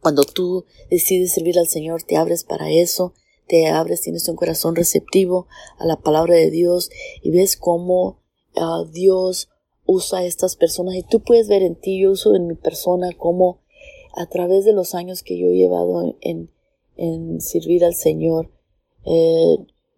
cuando 0.00 0.22
tú 0.22 0.64
decides 0.90 1.32
servir 1.32 1.58
al 1.58 1.66
Señor, 1.66 2.02
te 2.04 2.16
abres 2.16 2.44
para 2.44 2.70
eso, 2.70 3.14
te 3.48 3.66
abres, 3.66 4.02
tienes 4.02 4.28
un 4.28 4.36
corazón 4.36 4.76
receptivo 4.76 5.48
a 5.78 5.86
la 5.86 5.96
palabra 5.96 6.34
de 6.34 6.50
Dios 6.50 6.90
y 7.22 7.30
ves 7.30 7.56
cómo 7.56 8.22
uh, 8.54 8.84
Dios 8.90 9.48
usa 9.84 10.20
a 10.20 10.24
estas 10.24 10.56
personas. 10.56 10.94
Y 10.94 11.02
tú 11.02 11.20
puedes 11.20 11.48
ver 11.48 11.62
en 11.62 11.74
ti, 11.74 12.00
yo 12.00 12.12
uso 12.12 12.34
en 12.34 12.46
mi 12.46 12.54
persona 12.54 13.10
cómo 13.16 13.60
a 14.16 14.26
través 14.26 14.64
de 14.64 14.72
los 14.72 14.94
años 14.94 15.22
que 15.22 15.38
yo 15.38 15.48
he 15.48 15.56
llevado 15.56 16.16
en, 16.20 16.50
en 16.96 17.40
servir 17.40 17.84
al 17.84 17.94
Señor, 17.94 18.50
eh, 19.04 19.56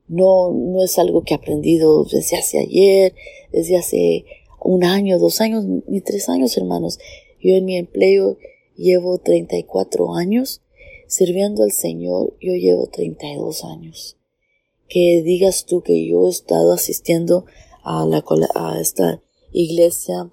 no, 0.08 0.52
no 0.52 0.82
es 0.82 0.98
algo 0.98 1.22
que 1.22 1.34
he 1.34 1.36
aprendido 1.36 2.04
desde 2.04 2.36
hace 2.36 2.58
ayer, 2.58 3.14
desde 3.52 3.76
hace 3.76 4.24
un 4.60 4.84
año, 4.84 5.18
dos 5.18 5.40
años, 5.40 5.64
ni 5.86 6.00
tres 6.00 6.28
años, 6.28 6.56
hermanos. 6.56 6.98
Yo 7.40 7.54
en 7.54 7.64
mi 7.64 7.76
empleo 7.76 8.38
llevo 8.76 9.18
34 9.18 10.14
años, 10.14 10.62
sirviendo 11.06 11.62
al 11.62 11.72
Señor 11.72 12.34
yo 12.40 12.54
llevo 12.54 12.86
32 12.86 13.64
años. 13.64 14.16
Que 14.88 15.22
digas 15.22 15.66
tú 15.66 15.82
que 15.82 16.06
yo 16.06 16.26
he 16.26 16.30
estado 16.30 16.72
asistiendo 16.72 17.44
a, 17.82 18.06
la, 18.06 18.24
a 18.54 18.80
esta 18.80 19.22
iglesia, 19.52 20.30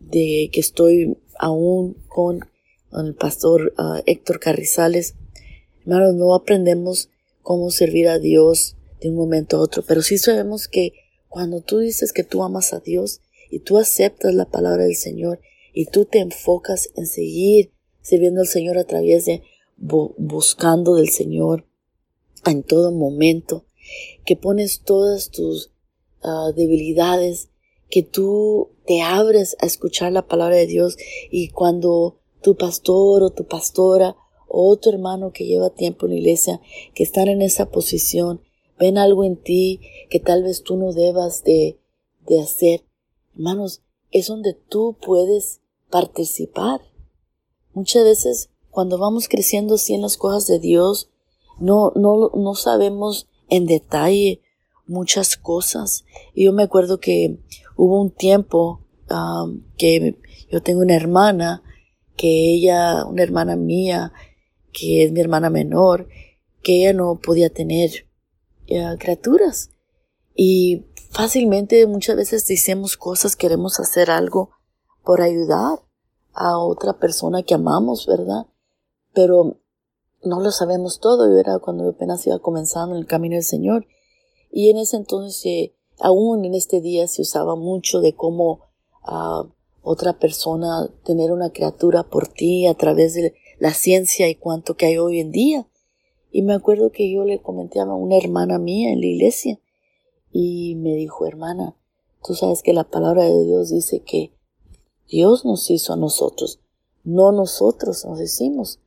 de 0.00 0.50
que 0.52 0.60
estoy 0.60 1.16
aún 1.38 1.96
con 2.08 2.40
el 2.92 3.14
pastor 3.14 3.72
Héctor 4.06 4.40
Carrizales. 4.40 5.14
Hermanos, 5.82 6.14
no 6.14 6.34
aprendemos 6.34 7.08
cómo 7.42 7.70
servir 7.70 8.08
a 8.08 8.18
Dios 8.18 8.76
de 9.00 9.10
un 9.10 9.16
momento 9.16 9.56
a 9.56 9.60
otro, 9.60 9.84
pero 9.86 10.02
sí 10.02 10.18
sabemos 10.18 10.68
que 10.68 10.92
cuando 11.28 11.60
tú 11.60 11.78
dices 11.78 12.12
que 12.12 12.24
tú 12.24 12.42
amas 12.42 12.72
a 12.72 12.80
Dios 12.80 13.20
y 13.50 13.60
tú 13.60 13.78
aceptas 13.78 14.34
la 14.34 14.50
palabra 14.50 14.84
del 14.84 14.96
Señor 14.96 15.40
y 15.72 15.86
tú 15.86 16.04
te 16.04 16.18
enfocas 16.18 16.90
en 16.96 17.06
seguir 17.06 17.72
sirviendo 18.00 18.40
al 18.40 18.46
Señor 18.46 18.78
a 18.78 18.84
través 18.84 19.24
de 19.24 19.42
buscando 19.76 20.94
del 20.94 21.08
Señor 21.08 21.66
en 22.46 22.62
todo 22.62 22.92
momento, 22.92 23.64
que 24.24 24.36
pones 24.36 24.82
todas 24.82 25.30
tus 25.30 25.72
ah, 26.22 26.52
debilidades, 26.54 27.50
que 27.90 28.02
tú 28.02 28.70
te 28.86 29.02
abres 29.02 29.56
a 29.60 29.66
escuchar 29.66 30.12
la 30.12 30.26
palabra 30.26 30.56
de 30.56 30.66
Dios 30.66 30.96
y 31.30 31.48
cuando 31.48 32.20
tu 32.42 32.56
pastor 32.56 33.22
o 33.22 33.30
tu 33.30 33.46
pastora 33.46 34.16
otro 34.52 34.92
hermano 34.92 35.32
que 35.32 35.46
lleva 35.46 35.70
tiempo 35.70 36.06
en 36.06 36.12
la 36.12 36.18
iglesia, 36.18 36.60
que 36.94 37.02
están 37.02 37.28
en 37.28 37.42
esa 37.42 37.70
posición, 37.70 38.42
ven 38.78 38.98
algo 38.98 39.24
en 39.24 39.36
ti 39.36 39.80
que 40.10 40.20
tal 40.20 40.42
vez 40.42 40.62
tú 40.62 40.76
no 40.76 40.92
debas 40.92 41.42
de, 41.44 41.78
de 42.26 42.40
hacer. 42.40 42.84
Hermanos, 43.34 43.82
es 44.10 44.26
donde 44.26 44.54
tú 44.54 44.96
puedes 45.00 45.60
participar. 45.90 46.80
Muchas 47.72 48.04
veces 48.04 48.50
cuando 48.70 48.98
vamos 48.98 49.28
creciendo 49.28 49.74
así 49.74 49.94
en 49.94 50.02
las 50.02 50.16
cosas 50.16 50.46
de 50.46 50.58
Dios, 50.58 51.10
no, 51.58 51.92
no, 51.94 52.30
no 52.34 52.54
sabemos 52.54 53.28
en 53.48 53.66
detalle 53.66 54.40
muchas 54.86 55.36
cosas. 55.36 56.04
Y 56.34 56.44
yo 56.44 56.52
me 56.52 56.62
acuerdo 56.62 56.98
que 56.98 57.38
hubo 57.76 58.00
un 58.00 58.10
tiempo 58.10 58.80
um, 59.10 59.62
que 59.76 60.18
yo 60.50 60.62
tengo 60.62 60.80
una 60.80 60.96
hermana, 60.96 61.62
que 62.16 62.54
ella, 62.54 63.04
una 63.04 63.22
hermana 63.22 63.56
mía, 63.56 64.12
que 64.72 65.04
es 65.04 65.12
mi 65.12 65.20
hermana 65.20 65.50
menor, 65.50 66.08
que 66.62 66.82
ella 66.82 66.92
no 66.92 67.20
podía 67.20 67.50
tener 67.50 68.06
uh, 68.70 68.96
criaturas. 68.98 69.70
Y 70.34 70.86
fácilmente 71.10 71.86
muchas 71.86 72.16
veces 72.16 72.46
decimos 72.46 72.96
cosas, 72.96 73.36
queremos 73.36 73.80
hacer 73.80 74.10
algo 74.10 74.50
por 75.04 75.20
ayudar 75.20 75.80
a 76.32 76.58
otra 76.58 76.98
persona 76.98 77.42
que 77.42 77.54
amamos, 77.54 78.06
¿verdad? 78.06 78.46
Pero 79.12 79.58
no 80.22 80.40
lo 80.40 80.50
sabemos 80.50 81.00
todo. 81.00 81.28
Yo 81.28 81.38
era 81.38 81.58
cuando 81.58 81.88
apenas 81.88 82.26
iba 82.26 82.38
comenzando 82.38 82.94
en 82.94 83.00
el 83.00 83.06
camino 83.06 83.34
del 83.34 83.44
Señor. 83.44 83.86
Y 84.50 84.70
en 84.70 84.78
ese 84.78 84.96
entonces, 84.96 85.44
eh, 85.46 85.76
aún 85.98 86.44
en 86.44 86.54
este 86.54 86.80
día, 86.80 87.06
se 87.08 87.22
usaba 87.22 87.56
mucho 87.56 88.00
de 88.00 88.14
cómo 88.14 88.60
a 89.02 89.44
otra 89.82 90.18
persona 90.18 90.88
tener 91.04 91.32
una 91.32 91.50
criatura 91.50 92.04
por 92.04 92.28
ti 92.28 92.66
a 92.66 92.74
través 92.74 93.14
de 93.14 93.34
la 93.62 93.74
ciencia 93.74 94.28
y 94.28 94.34
cuánto 94.34 94.76
que 94.76 94.86
hay 94.86 94.98
hoy 94.98 95.20
en 95.20 95.30
día. 95.30 95.68
Y 96.32 96.42
me 96.42 96.52
acuerdo 96.52 96.90
que 96.90 97.08
yo 97.12 97.24
le 97.24 97.40
comenté 97.40 97.78
a 97.78 97.84
una 97.84 98.16
hermana 98.16 98.58
mía 98.58 98.90
en 98.90 98.98
la 98.98 99.06
iglesia 99.06 99.60
y 100.32 100.74
me 100.74 100.96
dijo, 100.96 101.26
hermana, 101.26 101.76
tú 102.24 102.34
sabes 102.34 102.64
que 102.64 102.72
la 102.72 102.90
palabra 102.90 103.22
de 103.22 103.44
Dios 103.44 103.70
dice 103.70 104.00
que 104.00 104.34
Dios 105.06 105.44
nos 105.44 105.70
hizo 105.70 105.92
a 105.92 105.96
nosotros, 105.96 106.58
no 107.04 107.30
nosotros 107.30 108.04
nos 108.04 108.20
hicimos. 108.20 108.80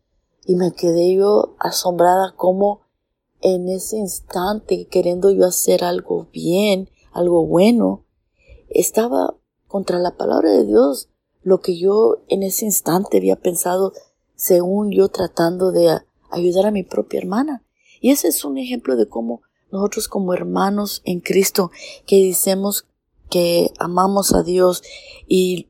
Y 0.46 0.56
me 0.56 0.74
quedé 0.74 1.16
yo 1.16 1.56
asombrada 1.58 2.36
como 2.36 2.82
en 3.40 3.70
ese 3.70 3.96
instante, 3.96 4.90
queriendo 4.90 5.32
yo 5.32 5.46
hacer 5.46 5.86
algo 5.86 6.28
bien, 6.34 6.90
algo 7.14 7.46
bueno, 7.46 8.04
estaba 8.68 9.38
contra 9.70 10.00
la 10.00 10.18
palabra 10.18 10.52
de 10.52 10.66
Dios 10.66 11.08
lo 11.44 11.62
que 11.62 11.78
yo 11.78 12.24
en 12.28 12.44
ese 12.44 12.66
instante 12.66 13.20
había 13.20 13.38
pensado 13.38 13.94
según 14.36 14.92
yo 14.92 15.10
tratando 15.10 15.72
de 15.72 16.00
ayudar 16.32 16.68
a 16.68 16.72
mi 16.72 16.84
propia 16.84 17.20
hermana. 17.20 17.64
Y 18.02 18.12
ese 18.12 18.28
es 18.28 18.44
un 18.46 18.58
ejemplo 18.58 18.96
de 18.96 19.08
cómo 19.08 19.42
nosotros 19.72 20.08
como 20.08 20.34
hermanos 20.34 21.02
en 21.06 21.20
Cristo 21.20 21.72
que 22.06 22.28
decimos 22.28 22.86
que 23.30 23.72
amamos 23.80 24.34
a 24.34 24.44
Dios 24.44 24.84
y 25.28 25.70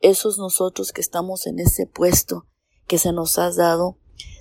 esos 0.00 0.38
nosotros 0.38 0.92
que 0.92 1.00
estamos 1.00 1.46
en 1.46 1.58
ese 1.58 1.86
puesto 1.86 2.46
que 2.86 2.98
se 2.98 3.12
nos 3.12 3.38
ha 3.38 3.50
dado, 3.50 3.98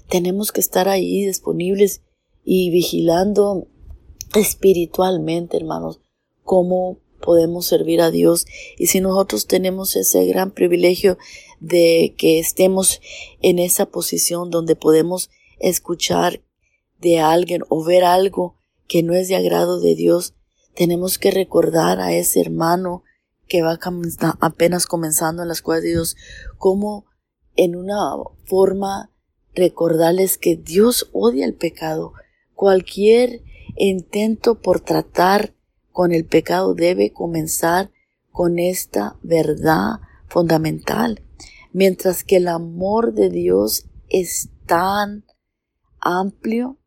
tenemos 0.09 0.51
que 0.51 0.61
estar 0.61 0.89
ahí 0.89 1.25
disponibles 1.25 2.01
y 2.43 2.69
vigilando 2.71 3.67
espiritualmente, 4.35 5.57
hermanos, 5.57 6.01
cómo 6.43 6.99
podemos 7.23 7.65
servir 7.65 8.01
a 8.01 8.11
Dios. 8.11 8.45
Y 8.77 8.87
si 8.87 8.99
nosotros 8.99 9.47
tenemos 9.47 9.95
ese 9.95 10.25
gran 10.25 10.51
privilegio 10.51 11.17
de 11.59 12.13
que 12.17 12.39
estemos 12.39 13.01
en 13.41 13.59
esa 13.59 13.85
posición 13.85 14.51
donde 14.51 14.75
podemos 14.75 15.29
escuchar 15.59 16.41
de 16.99 17.19
alguien 17.19 17.63
o 17.69 17.83
ver 17.83 18.03
algo 18.03 18.57
que 18.87 19.01
no 19.01 19.13
es 19.13 19.29
de 19.29 19.35
agrado 19.35 19.79
de 19.79 19.95
Dios, 19.95 20.35
tenemos 20.75 21.17
que 21.17 21.31
recordar 21.31 21.99
a 22.01 22.13
ese 22.13 22.41
hermano 22.41 23.03
que 23.47 23.61
va 23.61 23.79
apenas 24.39 24.85
comenzando 24.85 25.41
en 25.43 25.47
las 25.47 25.61
cosas 25.61 25.83
de 25.83 25.89
Dios, 25.89 26.17
como 26.57 27.05
en 27.55 27.75
una 27.75 28.15
forma 28.45 29.11
recordarles 29.53 30.37
que 30.37 30.55
Dios 30.55 31.09
odia 31.13 31.45
el 31.45 31.53
pecado. 31.53 32.13
Cualquier 32.55 33.43
intento 33.77 34.59
por 34.59 34.79
tratar 34.79 35.53
con 35.93 36.11
el 36.11 36.25
pecado 36.25 36.73
debe 36.73 37.13
comenzar 37.13 37.91
con 38.31 38.59
esta 38.59 39.17
verdad 39.21 40.01
fundamental. 40.27 41.23
Mientras 41.71 42.23
que 42.23 42.37
el 42.37 42.47
amor 42.47 43.13
de 43.13 43.29
Dios 43.29 43.85
es 44.09 44.49
tan 44.65 45.23
amplio 45.99 46.79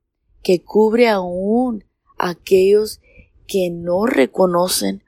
que 0.43 0.63
cubre 0.63 1.09
aún 1.09 1.85
a 2.19 2.31
aquellos 2.31 3.01
que 3.47 3.71
no 3.71 4.07
reconocen, 4.07 5.05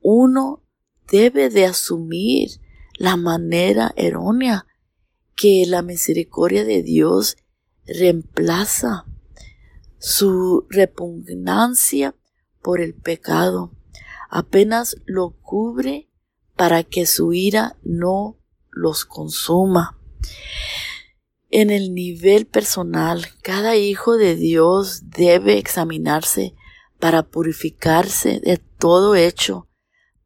uno 0.00 0.62
debe 1.10 1.50
de 1.50 1.66
asumir 1.66 2.60
la 2.98 3.16
manera 3.16 3.92
errónea 3.96 4.66
que 5.36 5.64
la 5.66 5.82
misericordia 5.82 6.64
de 6.64 6.82
Dios 6.82 7.36
reemplaza 7.84 9.04
su 9.98 10.66
repugnancia 10.68 12.14
por 12.62 12.80
el 12.80 12.94
pecado, 12.94 13.72
apenas 14.30 14.96
lo 15.04 15.30
cubre 15.30 16.08
para 16.56 16.84
que 16.84 17.06
su 17.06 17.32
ira 17.32 17.76
no 17.82 18.38
los 18.70 19.04
consuma. 19.04 19.98
En 21.50 21.70
el 21.70 21.92
nivel 21.92 22.46
personal, 22.46 23.26
cada 23.42 23.76
hijo 23.76 24.16
de 24.16 24.36
Dios 24.36 25.10
debe 25.10 25.58
examinarse 25.58 26.54
para 26.98 27.24
purificarse 27.24 28.40
de 28.40 28.56
todo 28.56 29.16
hecho, 29.16 29.68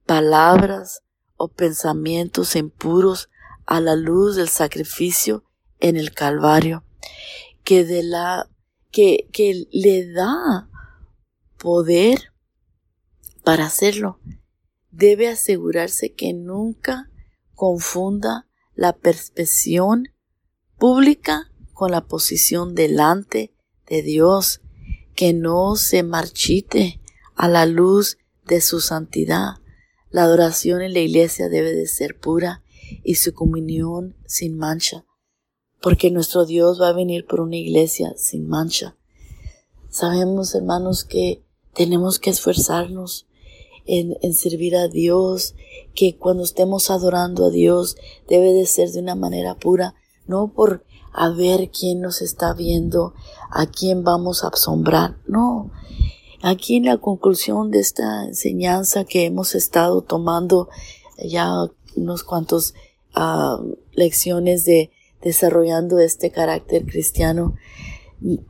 palabras 0.04 1.02
o 1.36 1.48
pensamientos 1.48 2.54
impuros 2.54 3.28
a 3.66 3.80
la 3.80 3.96
luz 3.96 4.36
del 4.36 4.48
sacrificio 4.48 5.44
en 5.80 5.96
el 5.96 6.12
Calvario, 6.12 6.84
que 7.64 7.84
de 7.84 8.02
la 8.02 8.48
que, 8.92 9.28
que 9.32 9.66
le 9.72 10.12
da 10.12 10.70
poder 11.58 12.32
para 13.44 13.66
hacerlo. 13.66 14.20
Debe 14.90 15.28
asegurarse 15.28 16.12
que 16.14 16.32
nunca 16.32 17.10
confunda 17.54 18.46
la 18.74 18.92
perspección 18.94 20.08
pública 20.78 21.50
con 21.72 21.90
la 21.90 22.06
posición 22.06 22.74
delante 22.74 23.54
de 23.86 24.02
Dios, 24.02 24.60
que 25.14 25.32
no 25.32 25.76
se 25.76 26.02
marchite 26.02 27.00
a 27.34 27.48
la 27.48 27.66
luz 27.66 28.18
de 28.46 28.60
su 28.60 28.80
santidad. 28.80 29.56
La 30.10 30.24
adoración 30.24 30.82
en 30.82 30.92
la 30.92 31.00
iglesia 31.00 31.48
debe 31.48 31.72
de 31.72 31.86
ser 31.86 32.18
pura 32.18 32.62
y 33.02 33.16
su 33.16 33.32
comunión 33.32 34.16
sin 34.26 34.56
mancha, 34.56 35.04
porque 35.80 36.10
nuestro 36.10 36.46
Dios 36.46 36.80
va 36.80 36.88
a 36.88 36.94
venir 36.94 37.26
por 37.26 37.40
una 37.40 37.56
iglesia 37.56 38.14
sin 38.16 38.48
mancha. 38.48 38.96
Sabemos, 39.88 40.54
hermanos, 40.54 41.04
que 41.04 41.45
tenemos 41.76 42.18
que 42.18 42.30
esforzarnos 42.30 43.26
en, 43.84 44.16
en, 44.22 44.34
servir 44.34 44.74
a 44.76 44.88
Dios, 44.88 45.54
que 45.94 46.16
cuando 46.16 46.42
estemos 46.42 46.90
adorando 46.90 47.46
a 47.46 47.50
Dios 47.50 47.96
debe 48.28 48.52
de 48.52 48.66
ser 48.66 48.90
de 48.90 49.00
una 49.00 49.14
manera 49.14 49.54
pura, 49.54 49.94
no 50.26 50.52
por 50.52 50.84
a 51.12 51.30
ver 51.30 51.70
quién 51.70 52.00
nos 52.00 52.20
está 52.20 52.52
viendo, 52.52 53.14
a 53.50 53.66
quién 53.66 54.04
vamos 54.04 54.42
a 54.42 54.48
asombrar, 54.48 55.18
no. 55.26 55.70
Aquí 56.42 56.76
en 56.76 56.84
la 56.84 56.98
conclusión 56.98 57.70
de 57.70 57.80
esta 57.80 58.24
enseñanza 58.24 59.04
que 59.04 59.24
hemos 59.24 59.54
estado 59.54 60.02
tomando 60.02 60.68
ya 61.18 61.50
unos 61.96 62.22
cuantos 62.22 62.74
uh, 63.16 63.74
lecciones 63.92 64.64
de 64.64 64.90
desarrollando 65.22 65.98
este 65.98 66.30
carácter 66.30 66.84
cristiano, 66.84 67.54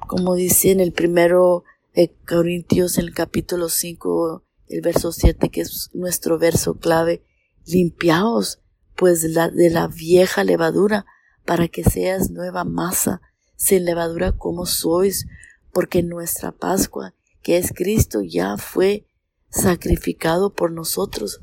como 0.09 0.35
dice 0.35 0.73
en 0.73 0.81
el 0.81 0.93
primero 0.93 1.65
de 1.97 2.15
Corintios, 2.29 2.99
en 2.99 3.07
el 3.07 3.15
capítulo 3.15 3.71
5, 3.71 4.45
el 4.69 4.81
verso 4.83 5.13
7, 5.13 5.49
que 5.49 5.63
es 5.63 5.89
nuestro 5.95 6.39
verso 6.39 6.75
clave, 6.75 7.25
limpiaos 7.65 8.61
pues 8.95 9.25
la, 9.25 9.49
de 9.49 9.71
la 9.71 9.89
vieja 9.89 10.45
levadura 10.45 11.07
para 11.47 11.69
que 11.69 11.85
seas 11.85 12.31
nueva 12.31 12.65
masa, 12.65 13.23
sin 13.57 13.87
levadura 13.87 14.33
como 14.33 14.67
sois, 14.67 15.27
porque 15.73 16.03
nuestra 16.03 16.53
Pascua, 16.53 17.15
que 17.43 17.57
es 17.57 17.73
Cristo, 17.75 18.21
ya 18.21 18.59
fue 18.59 19.07
sacrificado 19.49 20.53
por 20.53 20.73
nosotros. 20.73 21.41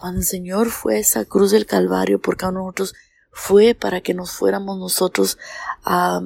Cuando 0.00 0.20
el 0.20 0.26
Señor 0.26 0.70
fue 0.70 1.00
esa 1.00 1.26
cruz 1.26 1.50
del 1.50 1.66
Calvario 1.66 2.18
por 2.18 2.38
cada 2.38 2.52
nosotros, 2.52 2.94
fue 3.30 3.74
para 3.74 4.00
que 4.00 4.14
nos 4.14 4.32
fuéramos 4.32 4.78
nosotros 4.78 5.36
a, 5.84 6.22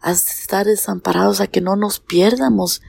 a 0.00 0.12
estar 0.12 0.66
desamparados, 0.66 1.40
a 1.40 1.46
que 1.46 1.60
no 1.60 1.76
nos 1.76 2.00
pierdamos. 2.00 2.82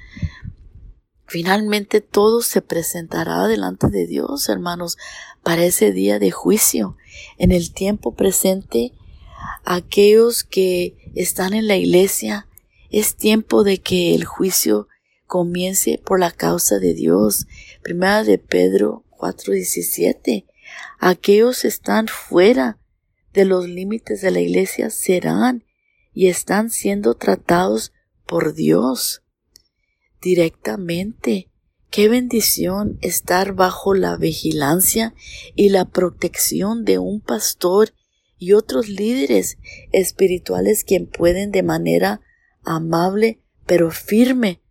Finalmente 1.26 2.02
todo 2.02 2.42
se 2.42 2.62
presentará 2.62 3.48
delante 3.48 3.88
de 3.88 4.08
Dios, 4.08 4.50
hermanos, 4.50 4.98
para 5.44 5.64
ese 5.64 5.92
día 5.92 6.20
de 6.20 6.32
juicio. 6.32 6.98
En 7.38 7.52
el 7.52 7.74
tiempo 7.74 8.16
presente, 8.16 8.94
aquellos 9.64 10.44
que 10.44 10.98
están 11.16 11.54
en 11.54 11.68
la 11.68 11.76
iglesia, 11.76 12.48
es 12.90 13.16
tiempo 13.16 13.64
de 13.64 13.80
que 13.80 14.16
el 14.16 14.26
juicio 14.26 14.88
comience 15.28 16.02
por 16.04 16.20
la 16.20 16.32
causa 16.32 16.80
de 16.80 16.96
Dios. 16.96 17.46
Primera 17.84 18.24
de 18.24 18.40
Pedro 18.40 19.04
4:17. 19.12 20.48
Aquellos 20.98 21.66
están 21.66 22.08
fuera 22.08 22.80
de 23.34 23.46
los 23.46 23.68
límites 23.68 24.22
de 24.22 24.32
la 24.32 24.40
iglesia 24.40 24.90
serán 24.90 25.64
y 26.20 26.28
están 26.28 26.70
siendo 26.70 27.14
tratados 27.14 27.94
por 28.26 28.54
Dios 28.54 29.24
directamente. 30.22 31.50
Qué 31.90 32.10
bendición 32.10 32.98
estar 33.00 33.54
bajo 33.54 33.94
la 33.94 34.18
vigilancia 34.18 35.14
y 35.56 35.70
la 35.70 35.86
protección 35.86 36.84
de 36.84 37.00
un 37.00 37.22
pastor 37.22 37.94
y 38.38 38.52
otros 38.52 38.90
líderes 38.90 39.60
espirituales 39.94 40.84
quien 40.84 41.08
pueden 41.08 41.52
de 41.52 41.64
manera 41.64 42.20
amable 42.66 43.42
pero 43.66 43.90
firme 43.90 44.62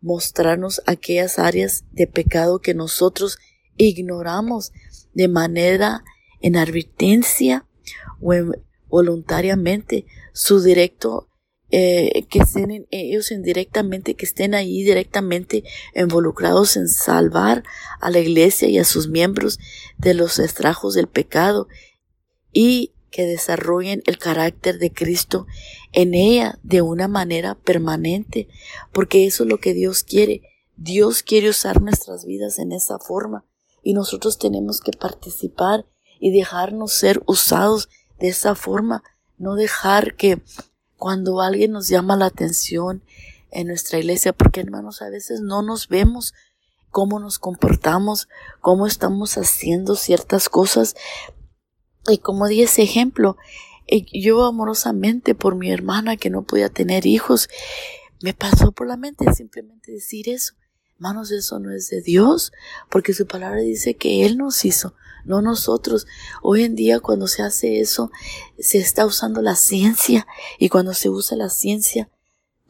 mostrarnos 0.00 0.80
aquellas 0.86 1.38
áreas 1.38 1.84
de 1.92 2.06
pecado 2.06 2.60
que 2.60 2.72
nosotros 2.72 3.36
ignoramos 3.76 4.72
de 5.12 5.28
manera 5.28 6.02
en 6.40 6.56
advertencia 6.56 7.68
o 8.22 8.32
voluntariamente 8.88 10.06
su 10.34 10.60
directo 10.60 11.28
eh, 11.70 12.26
que 12.28 12.40
estén 12.40 12.86
ellos 12.90 13.30
indirectamente, 13.30 14.14
que 14.14 14.26
estén 14.26 14.54
ahí 14.54 14.82
directamente 14.82 15.64
involucrados 15.94 16.76
en 16.76 16.88
salvar 16.88 17.64
a 18.00 18.10
la 18.10 18.18
iglesia 18.18 18.68
y 18.68 18.78
a 18.78 18.84
sus 18.84 19.08
miembros 19.08 19.58
de 19.96 20.12
los 20.12 20.38
estragos 20.38 20.94
del 20.94 21.08
pecado 21.08 21.68
y 22.52 22.92
que 23.10 23.26
desarrollen 23.26 24.02
el 24.06 24.18
carácter 24.18 24.78
de 24.78 24.92
Cristo 24.92 25.46
en 25.92 26.14
ella 26.14 26.58
de 26.62 26.82
una 26.82 27.08
manera 27.08 27.54
permanente, 27.54 28.48
porque 28.92 29.26
eso 29.26 29.44
es 29.44 29.48
lo 29.48 29.58
que 29.58 29.72
Dios 29.72 30.02
quiere. 30.02 30.42
Dios 30.76 31.22
quiere 31.22 31.48
usar 31.48 31.80
nuestras 31.80 32.24
vidas 32.24 32.58
en 32.58 32.72
esa 32.72 32.98
forma 32.98 33.46
y 33.82 33.94
nosotros 33.94 34.38
tenemos 34.38 34.80
que 34.80 34.90
participar 34.92 35.86
y 36.18 36.32
dejarnos 36.32 36.92
ser 36.92 37.22
usados 37.26 37.88
de 38.18 38.28
esa 38.28 38.54
forma, 38.54 39.02
no 39.44 39.54
dejar 39.54 40.16
que 40.16 40.42
cuando 40.96 41.40
alguien 41.40 41.70
nos 41.70 41.86
llama 41.88 42.16
la 42.16 42.26
atención 42.26 43.02
en 43.50 43.68
nuestra 43.68 43.98
iglesia, 43.98 44.32
porque 44.32 44.60
hermanos, 44.60 45.02
a 45.02 45.10
veces 45.10 45.40
no 45.40 45.62
nos 45.62 45.88
vemos 45.88 46.34
cómo 46.90 47.20
nos 47.20 47.38
comportamos, 47.38 48.28
cómo 48.60 48.86
estamos 48.86 49.36
haciendo 49.36 49.96
ciertas 49.96 50.48
cosas, 50.48 50.96
y 52.08 52.18
como 52.18 52.48
di 52.48 52.62
ese 52.62 52.82
ejemplo, 52.82 53.36
eh, 53.86 54.06
yo 54.12 54.44
amorosamente 54.44 55.34
por 55.34 55.56
mi 55.56 55.70
hermana 55.70 56.16
que 56.16 56.30
no 56.30 56.42
podía 56.42 56.70
tener 56.70 57.06
hijos, 57.06 57.48
me 58.22 58.32
pasó 58.32 58.72
por 58.72 58.86
la 58.86 58.96
mente 58.96 59.32
simplemente 59.34 59.92
decir 59.92 60.28
eso. 60.28 60.54
Hermanos, 61.04 61.32
eso 61.32 61.58
no 61.58 61.70
es 61.70 61.90
de 61.90 62.00
Dios, 62.00 62.50
porque 62.88 63.12
su 63.12 63.26
palabra 63.26 63.60
dice 63.60 63.94
que 63.94 64.24
Él 64.24 64.38
nos 64.38 64.64
hizo, 64.64 64.94
no 65.26 65.42
nosotros. 65.42 66.06
Hoy 66.40 66.62
en 66.62 66.76
día 66.76 66.98
cuando 66.98 67.26
se 67.26 67.42
hace 67.42 67.80
eso, 67.80 68.10
se 68.58 68.78
está 68.78 69.04
usando 69.04 69.42
la 69.42 69.54
ciencia 69.54 70.26
y 70.58 70.70
cuando 70.70 70.94
se 70.94 71.10
usa 71.10 71.36
la 71.36 71.50
ciencia, 71.50 72.08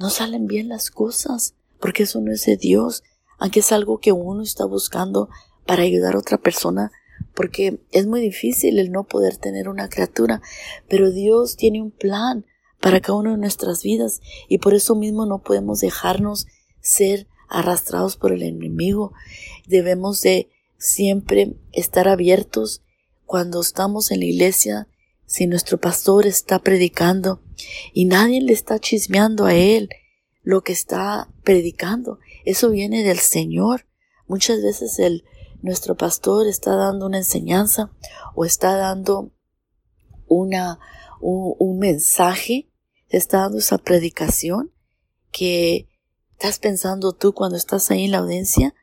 no 0.01 0.11
salen 0.11 0.49
bien 0.49 0.68
las 0.68 0.90
cosas, 0.90 1.55
porque 1.79 2.03
eso 2.03 2.20
no 2.20 2.33
es 2.33 2.44
de 2.44 2.57
Dios, 2.57 3.05
aunque 3.38 3.61
es 3.61 3.70
algo 3.70 3.99
que 3.99 4.11
uno 4.11 4.42
está 4.42 4.64
buscando 4.64 5.29
para 5.64 5.85
ayudar 5.85 6.16
a 6.16 6.18
otra 6.18 6.38
persona 6.38 6.90
porque 7.37 7.85
es 7.92 8.09
muy 8.09 8.20
difícil 8.20 8.81
el 8.81 8.90
no 8.90 9.05
poder 9.05 9.37
tener 9.37 9.68
una 9.68 9.88
criatura, 9.88 10.42
pero 10.88 11.12
Dios 11.12 11.55
tiene 11.55 11.81
un 11.81 11.92
plan 11.92 12.47
para 12.81 12.99
cada 13.01 13.16
una 13.16 13.31
de 13.31 13.38
nuestras 13.38 13.85
vidas 13.85 14.20
y 14.49 14.59
por 14.59 14.75
eso 14.75 14.97
mismo 14.97 15.25
no 15.25 15.40
podemos 15.40 15.79
dejarnos 15.79 16.49
ser 16.81 17.29
arrastrados 17.49 18.17
por 18.17 18.33
el 18.33 18.43
enemigo. 18.43 19.13
Debemos 19.67 20.21
de 20.21 20.51
siempre 20.79 21.55
estar 21.73 22.09
abiertos 22.09 22.83
cuando 23.27 23.61
estamos 23.61 24.11
en 24.11 24.21
la 24.21 24.27
iglesia, 24.27 24.89
si 25.27 25.47
nuestro 25.47 25.79
pastor 25.79 26.27
está 26.27 26.59
predicando 26.59 27.43
y 27.93 28.05
nadie 28.05 28.41
le 28.41 28.53
está 28.53 28.79
chismeando 28.79 29.47
a 29.47 29.55
él 29.55 29.89
lo 30.43 30.63
que 30.63 30.73
está 30.73 31.29
predicando. 31.43 32.19
Eso 32.45 32.71
viene 32.71 33.03
del 33.03 33.19
Señor. 33.19 33.87
Muchas 34.27 34.63
veces 34.63 34.99
el 34.99 35.25
nuestro 35.63 35.97
pastor 35.97 36.47
está 36.47 36.77
dando 36.77 37.07
una 37.07 37.19
enseñanza 37.19 37.91
o 38.35 38.45
está 38.45 38.77
dando 38.77 39.33
una, 40.29 40.79
un, 41.21 41.79
mensaje, 41.79 42.71
está 43.09 43.39
dando 43.39 43.59
esa 43.59 43.79
predicación 43.79 44.73
que 45.33 45.89
estás 46.38 46.59
pensando 46.59 47.12
tú 47.12 47.33
cuando 47.33 47.57
estás 47.57 47.90
ahí 47.90 48.05
en 48.05 48.11
la 48.11 48.18
audiencia, 48.18 48.75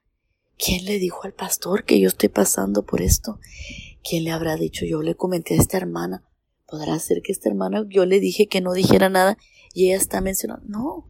¿quién 0.58 0.86
le 0.86 1.00
dijo 1.00 1.26
al 1.26 1.34
pastor 1.34 1.84
que 1.84 2.00
yo 2.00 2.08
estoy 2.08 2.30
pasando 2.30 2.86
por 2.86 3.02
esto? 3.02 3.40
¿Quién 4.04 4.24
le 4.24 4.32
habrá 4.32 4.56
dicho? 4.56 4.86
Yo 4.86 5.02
le 5.02 5.16
comenté 5.16 5.54
a 5.54 5.58
esta 5.62 5.78
hermana. 5.78 6.24
¿Podrá 6.66 6.98
ser 7.00 7.22
que 7.22 7.32
esta 7.32 7.50
hermana 7.50 7.86
yo 7.90 8.06
le 8.06 8.20
dije 8.20 8.48
que 8.48 8.62
no 8.62 8.74
dijera 8.74 9.10
nada 9.10 9.38
y 9.74 9.88
ella 9.88 9.98
está 9.98 10.22
mencionando? 10.22 10.66
No, 10.68 11.08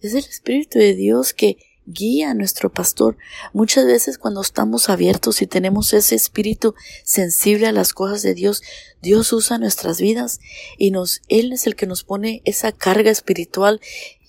es 0.00 0.12
el 0.12 0.24
Espíritu 0.24 0.78
de 0.78 0.94
Dios 0.94 1.32
que 1.32 1.56
guía 1.86 2.30
a 2.30 2.34
nuestro 2.34 2.70
pastor. 2.70 3.16
Muchas 3.54 3.86
veces 3.86 4.18
cuando 4.18 4.42
estamos 4.42 4.90
abiertos 4.90 5.40
y 5.40 5.46
tenemos 5.46 5.94
ese 5.94 6.14
espíritu 6.14 6.74
sensible 7.02 7.66
a 7.66 7.72
las 7.72 7.94
cosas 7.94 8.22
de 8.22 8.34
Dios, 8.34 8.62
Dios 9.00 9.32
usa 9.32 9.56
nuestras 9.56 9.98
vidas 9.98 10.38
y 10.76 10.90
nos, 10.90 11.22
Él 11.28 11.52
es 11.54 11.66
el 11.66 11.74
que 11.74 11.86
nos 11.86 12.04
pone 12.04 12.42
esa 12.44 12.72
carga 12.72 13.10
espiritual. 13.10 13.80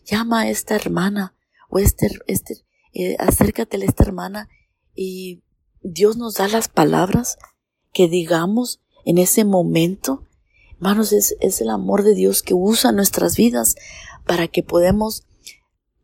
Llama 0.06 0.42
a 0.42 0.50
esta 0.50 0.76
hermana 0.76 1.36
o 1.70 1.80
este, 1.80 2.10
este, 2.28 2.66
eh, 2.94 3.16
a 3.20 3.30
esta 3.30 4.04
hermana 4.04 4.50
y 4.96 5.44
Dios 5.82 6.18
nos 6.18 6.36
da 6.36 6.48
las 6.48 6.68
palabras 6.68 7.38
que 7.94 8.08
digamos 8.08 8.82
en 9.06 9.18
ese 9.18 9.46
momento. 9.46 10.24
Hermanos, 10.76 11.14
es, 11.14 11.36
es 11.40 11.62
el 11.62 11.70
amor 11.70 12.04
de 12.04 12.16
Dios 12.16 12.44
que 12.44 12.54
usa 12.54 12.92
nuestras 12.92 13.38
vidas 13.38 13.76
para 14.26 14.48
que 14.48 14.64
podamos 14.64 15.26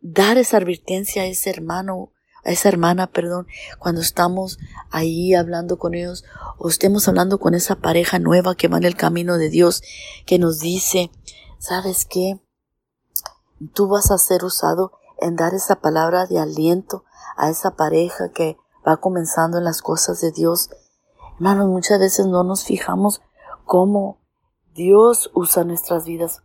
dar 0.02 0.38
esa 0.38 0.58
advertencia 0.58 1.24
a 1.24 1.26
ese 1.26 1.50
hermano, 1.50 2.12
a 2.44 2.52
esa 2.52 2.70
hermana, 2.70 3.08
perdón, 3.08 3.48
cuando 3.80 4.02
estamos 4.02 4.60
ahí 4.92 5.34
hablando 5.34 5.80
con 5.80 5.96
ellos 5.96 6.24
o 6.58 6.70
estemos 6.70 7.08
hablando 7.08 7.40
con 7.40 7.56
esa 7.56 7.78
pareja 7.78 8.20
nueva 8.20 8.56
que 8.56 8.68
va 8.68 8.78
en 8.78 8.84
el 8.84 8.96
camino 8.96 9.38
de 9.38 9.50
Dios, 9.50 9.82
que 10.26 10.38
nos 10.38 10.60
dice, 10.60 11.10
¿sabes 11.58 12.06
qué? 12.06 12.40
Tú 13.74 13.88
vas 13.88 14.12
a 14.12 14.18
ser 14.18 14.44
usado 14.44 14.92
en 15.26 15.36
dar 15.36 15.54
esa 15.54 15.76
palabra 15.76 16.28
de 16.28 16.40
aliento 16.40 17.04
a 17.36 17.50
esa 17.50 17.76
pareja 17.76 18.30
que 18.30 18.58
va 18.88 18.98
comenzando 18.98 19.58
en 19.58 19.64
las 19.64 19.82
cosas 19.82 20.22
de 20.22 20.32
Dios. 20.32 20.70
Hermanos, 21.36 21.68
muchas 21.68 22.00
veces 22.00 22.28
no 22.28 22.44
nos 22.44 22.64
fijamos 22.64 23.22
cómo 23.66 24.20
Dios 24.74 25.32
usa 25.34 25.64
nuestras 25.64 26.06
vidas, 26.06 26.44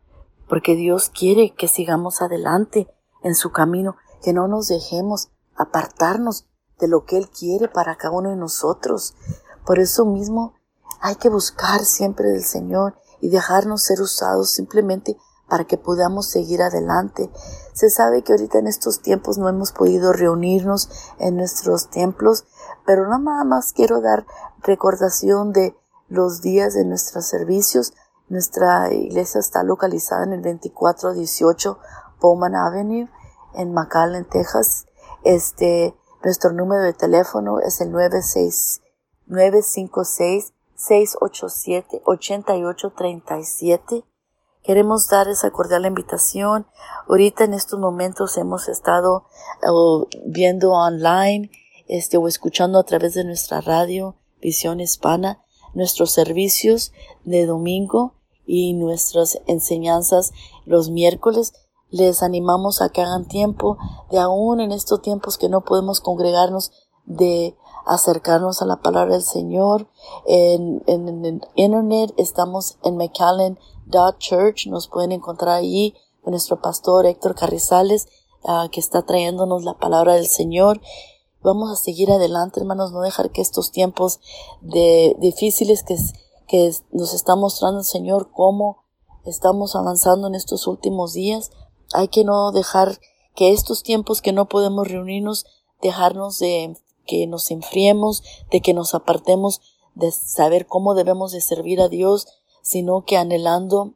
porque 0.49 0.77
Dios 0.77 1.11
quiere 1.11 1.55
que 1.55 1.69
sigamos 1.69 2.23
adelante 2.23 2.89
en 3.23 3.35
su 3.35 3.53
camino, 3.53 3.97
que 4.23 4.33
no 4.33 4.49
nos 4.49 4.69
dejemos 4.69 5.31
apartarnos 5.57 6.47
de 6.79 6.89
lo 6.89 7.05
que 7.05 7.19
Él 7.19 7.29
quiere 7.29 7.69
para 7.69 7.97
cada 7.97 8.17
uno 8.17 8.31
de 8.31 8.37
nosotros. 8.37 9.15
Por 9.67 9.79
eso 9.79 10.07
mismo 10.07 10.55
hay 11.01 11.17
que 11.17 11.29
buscar 11.29 11.85
siempre 11.85 12.29
del 12.29 12.45
Señor 12.45 12.95
y 13.21 13.29
dejarnos 13.29 13.83
ser 13.83 14.01
usados 14.01 14.51
simplemente 14.51 15.19
para 15.51 15.65
que 15.65 15.77
podamos 15.77 16.27
seguir 16.27 16.63
adelante. 16.63 17.31
Se 17.75 17.91
sabe 17.91 18.23
que 18.23 18.33
ahorita 18.33 18.59
en 18.59 18.69
estos 18.69 19.03
tiempos 19.03 19.37
no 19.37 19.49
hemos 19.49 19.73
podido 19.73 20.15
reunirnos 20.15 20.89
en 21.19 21.37
nuestros 21.37 21.91
templos, 21.91 22.47
pero 22.87 23.07
nada 23.07 23.45
más 23.45 23.75
quiero 23.75 24.01
dar 24.01 24.25
recordación 24.63 25.53
de 25.53 25.77
los 26.09 26.41
días 26.41 26.73
de 26.73 26.87
nuestros 26.87 27.27
servicios. 27.27 27.93
Nuestra 28.29 28.93
iglesia 28.93 29.41
está 29.41 29.65
localizada 29.65 30.25
en 30.25 30.33
el 30.33 30.43
2418 30.43 31.79
Bowman 32.21 32.55
Avenue 32.55 33.11
en 33.55 33.75
McAllen, 33.75 34.25
Texas. 34.25 34.87
Este, 35.25 35.97
nuestro 36.23 36.53
número 36.53 36.83
de 36.83 36.93
teléfono 36.93 37.61
es 37.61 37.81
el 37.81 37.91
96 37.91 38.83
956 39.27 40.53
687 40.77 42.03
8837 42.05 44.10
Queremos 44.63 45.09
dar 45.09 45.29
esa 45.29 45.51
cordial 45.51 45.87
invitación. 45.87 46.67
Ahorita 47.09 47.45
en 47.45 47.55
estos 47.55 47.79
momentos 47.79 48.37
hemos 48.37 48.69
estado 48.69 49.25
viendo 50.27 50.73
online 50.73 51.51
este, 51.89 52.19
o 52.19 52.29
escuchando 52.29 52.79
a 52.79 52.85
través 52.85 53.15
de 53.15 53.25
nuestra 53.25 53.61
radio 53.61 54.17
Visión 54.41 54.81
Hispana 54.81 55.43
nuestros 55.75 56.11
servicios 56.11 56.93
de 57.25 57.47
domingo 57.47 58.15
y 58.47 58.75
nuestras 58.75 59.41
enseñanzas 59.47 60.33
los 60.67 60.91
miércoles. 60.91 61.55
Les 61.91 62.23
animamos 62.23 62.83
a 62.83 62.91
que 62.91 63.01
hagan 63.01 63.27
tiempo 63.27 63.79
de 64.11 64.19
aún 64.19 64.61
en 64.61 64.73
estos 64.73 65.01
tiempos 65.03 65.39
que 65.39 65.49
no 65.49 65.63
podemos 65.63 66.01
congregarnos 66.01 66.71
de 67.05 67.57
acercarnos 67.87 68.63
a 68.63 68.67
la 68.67 68.77
palabra 68.77 69.15
del 69.15 69.25
Señor. 69.25 69.89
En, 70.27 70.83
en, 70.87 71.25
en 71.25 71.43
internet 71.55 72.13
estamos 72.17 72.79
en 72.85 72.97
McAllen 72.97 73.59
Church. 74.19 74.67
Nos 74.67 74.89
pueden 74.89 75.13
encontrar 75.13 75.57
allí 75.57 75.95
nuestro 76.25 76.61
pastor 76.61 77.07
Héctor 77.07 77.35
Carrizales, 77.35 78.09
ah, 78.45 78.69
que 78.71 78.81
está 78.81 79.03
trayéndonos 79.03 79.65
la 79.65 79.79
palabra 79.79 80.15
del 80.15 80.27
Señor. 80.27 80.81
Vamos 81.43 81.71
a 81.71 81.77
seguir 81.77 82.11
adelante, 82.11 82.61
hermanos, 82.61 82.93
no 82.93 83.01
dejar 83.01 83.31
que 83.31 83.41
estos 83.41 83.71
tiempos 83.71 84.21
de 84.61 85.17
difíciles 85.19 85.83
que, 85.83 85.97
que 86.47 86.73
nos 86.93 87.15
está 87.15 87.35
mostrando 87.35 87.81
el 87.81 87.87
Señor, 87.87 88.31
cómo 88.33 88.85
estamos 89.25 89.75
avanzando 89.75 90.29
en 90.29 90.35
estos 90.35 90.67
últimos 90.67 91.15
días. 91.15 91.51
Hay 91.95 92.09
que 92.09 92.25
no 92.25 92.53
dejar 92.53 93.01
que 93.35 93.53
estos 93.53 93.83
tiempos 93.83 94.21
que 94.21 94.33
no 94.33 94.49
podemos 94.49 94.89
reunirnos, 94.89 95.47
dejarnos 95.81 96.39
de 96.39 96.77
que 97.07 97.27
nos 97.27 97.51
enfriemos, 97.51 98.23
de 98.51 98.61
que 98.61 98.75
nos 98.75 98.95
apartemos 98.95 99.61
de 99.95 100.13
saber 100.13 100.67
cómo 100.67 100.95
debemos 100.95 101.33
de 101.33 101.41
servir 101.41 101.81
a 101.81 101.89
Dios, 101.89 102.27
sino 102.63 103.05
que 103.05 103.17
anhelando 103.17 103.95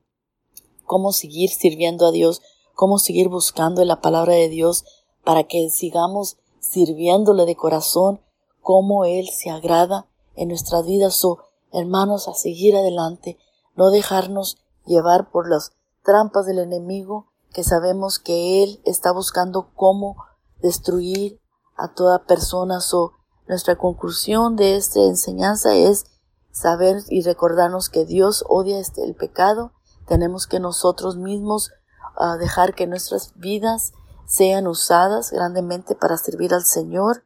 cómo 0.85 1.13
seguir 1.13 1.51
sirviendo 1.51 2.07
a 2.07 2.13
Dios, 2.13 2.43
cómo 2.75 2.99
seguir 2.99 3.29
buscando 3.29 3.85
la 3.85 4.01
palabra 4.01 4.35
de 4.35 4.49
Dios 4.49 4.85
para 5.25 5.45
que 5.45 5.71
sigamos 5.71 6.37
sirviéndole 6.61 7.47
de 7.47 7.57
corazón, 7.57 8.21
cómo 8.61 9.05
Él 9.05 9.29
se 9.29 9.51
agrada 9.51 10.07
en 10.35 10.49
nuestras 10.49 10.87
vidas. 10.87 11.25
o 11.25 11.39
hermanos, 11.73 12.29
a 12.29 12.35
seguir 12.35 12.77
adelante, 12.77 13.37
no 13.75 13.91
dejarnos 13.91 14.59
llevar 14.87 15.31
por 15.31 15.49
las 15.49 15.73
trampas 16.03 16.47
del 16.47 16.59
enemigo, 16.59 17.33
que 17.53 17.65
sabemos 17.65 18.19
que 18.19 18.63
Él 18.63 18.81
está 18.85 19.13
buscando 19.13 19.71
cómo 19.75 20.17
destruir 20.61 21.41
a 21.77 21.93
toda 21.93 22.25
persona. 22.25 22.79
o 22.93 23.13
nuestra 23.47 23.77
conclusión 23.77 24.57
de 24.57 24.77
esta 24.77 25.01
enseñanza 25.01 25.75
es 25.75 26.07
saber 26.55 27.03
y 27.11 27.23
recordarnos 27.23 27.89
que 27.89 28.07
Dios 28.07 28.45
odia 28.49 28.79
este, 28.79 29.05
el 29.05 29.15
pecado, 29.15 29.73
tenemos 30.07 30.47
que 30.47 30.61
nosotros 30.61 31.17
mismos 31.17 31.73
uh, 32.17 32.39
dejar 32.39 32.75
que 32.75 32.87
nuestras 32.87 33.33
vidas 33.35 33.93
sean 34.27 34.69
usadas 34.69 35.33
grandemente 35.33 35.97
para 35.97 36.17
servir 36.17 36.55
al 36.55 36.65
Señor. 36.65 37.25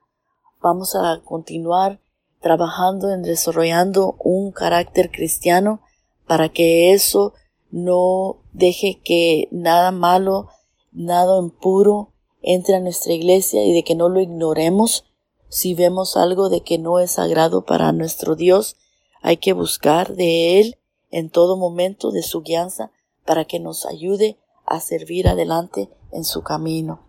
Vamos 0.62 0.96
a 0.96 1.20
continuar 1.24 2.00
trabajando 2.40 3.12
en 3.12 3.22
desarrollando 3.22 4.16
un 4.18 4.50
carácter 4.50 5.10
cristiano 5.10 5.82
para 6.26 6.48
que 6.48 6.94
eso 6.94 7.34
no 7.70 8.38
deje 8.52 9.02
que 9.04 9.48
nada 9.50 9.90
malo, 9.90 10.48
nada 10.90 11.38
impuro 11.38 12.14
entre 12.40 12.76
a 12.76 12.80
nuestra 12.80 13.12
iglesia 13.12 13.62
y 13.62 13.74
de 13.74 13.84
que 13.84 13.94
no 13.94 14.08
lo 14.08 14.20
ignoremos 14.20 15.04
si 15.50 15.74
vemos 15.74 16.16
algo 16.16 16.48
de 16.48 16.62
que 16.62 16.78
no 16.78 16.98
es 16.98 17.12
sagrado 17.12 17.66
para 17.66 17.92
nuestro 17.92 18.34
Dios 18.34 18.76
hay 19.22 19.38
que 19.38 19.52
buscar 19.52 20.14
de 20.14 20.60
Él 20.60 20.78
en 21.10 21.30
todo 21.30 21.56
momento 21.56 22.10
de 22.10 22.22
su 22.22 22.42
guianza 22.42 22.90
para 23.24 23.44
que 23.44 23.60
nos 23.60 23.86
ayude 23.86 24.38
a 24.66 24.80
servir 24.80 25.28
adelante 25.28 25.90
en 26.12 26.24
su 26.24 26.42
camino. 26.42 27.00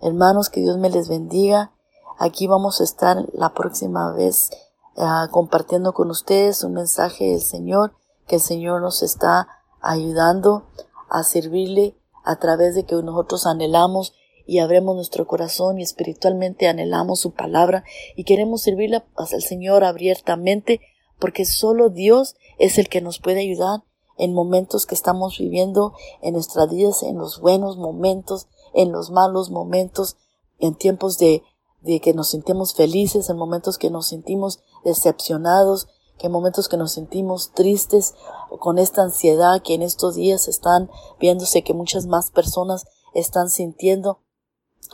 Hermanos, 0.00 0.50
que 0.50 0.60
Dios 0.60 0.78
me 0.78 0.90
les 0.90 1.08
bendiga. 1.08 1.72
Aquí 2.18 2.46
vamos 2.46 2.80
a 2.80 2.84
estar 2.84 3.26
la 3.32 3.54
próxima 3.54 4.12
vez 4.12 4.50
ah, 4.96 5.28
compartiendo 5.30 5.92
con 5.92 6.10
ustedes 6.10 6.62
un 6.64 6.74
mensaje 6.74 7.30
del 7.30 7.40
Señor, 7.40 7.94
que 8.26 8.36
el 8.36 8.42
Señor 8.42 8.80
nos 8.80 9.02
está 9.02 9.48
ayudando 9.80 10.66
a 11.08 11.22
servirle 11.22 11.96
a 12.24 12.36
través 12.36 12.74
de 12.74 12.84
que 12.84 12.96
nosotros 12.96 13.46
anhelamos 13.46 14.14
y 14.46 14.58
abremos 14.58 14.94
nuestro 14.94 15.26
corazón 15.26 15.78
y 15.78 15.82
espiritualmente 15.82 16.68
anhelamos 16.68 17.20
su 17.20 17.32
palabra 17.32 17.84
y 18.14 18.24
queremos 18.24 18.62
servirle 18.62 19.04
al 19.16 19.42
Señor 19.42 19.84
abiertamente 19.84 20.80
porque 21.18 21.44
solo 21.44 21.90
Dios 21.90 22.36
es 22.58 22.78
el 22.78 22.88
que 22.88 23.00
nos 23.00 23.18
puede 23.18 23.40
ayudar 23.40 23.82
en 24.18 24.32
momentos 24.32 24.86
que 24.86 24.94
estamos 24.94 25.38
viviendo 25.38 25.92
en 26.22 26.34
nuestras 26.34 26.70
vidas, 26.70 27.02
en 27.02 27.18
los 27.18 27.40
buenos 27.40 27.76
momentos, 27.76 28.48
en 28.74 28.92
los 28.92 29.10
malos 29.10 29.50
momentos, 29.50 30.16
en 30.58 30.74
tiempos 30.74 31.18
de, 31.18 31.42
de 31.82 32.00
que 32.00 32.14
nos 32.14 32.28
sentimos 32.28 32.74
felices, 32.74 33.28
en 33.28 33.36
momentos 33.36 33.78
que 33.78 33.90
nos 33.90 34.08
sentimos 34.08 34.60
decepcionados, 34.84 35.88
en 36.18 36.32
momentos 36.32 36.68
que 36.68 36.76
nos 36.76 36.92
sentimos 36.92 37.52
tristes 37.52 38.14
con 38.58 38.78
esta 38.78 39.02
ansiedad 39.02 39.62
que 39.62 39.74
en 39.74 39.82
estos 39.82 40.14
días 40.14 40.48
están 40.48 40.90
viéndose 41.20 41.62
que 41.62 41.74
muchas 41.74 42.06
más 42.06 42.30
personas 42.30 42.86
están 43.14 43.50
sintiendo. 43.50 44.20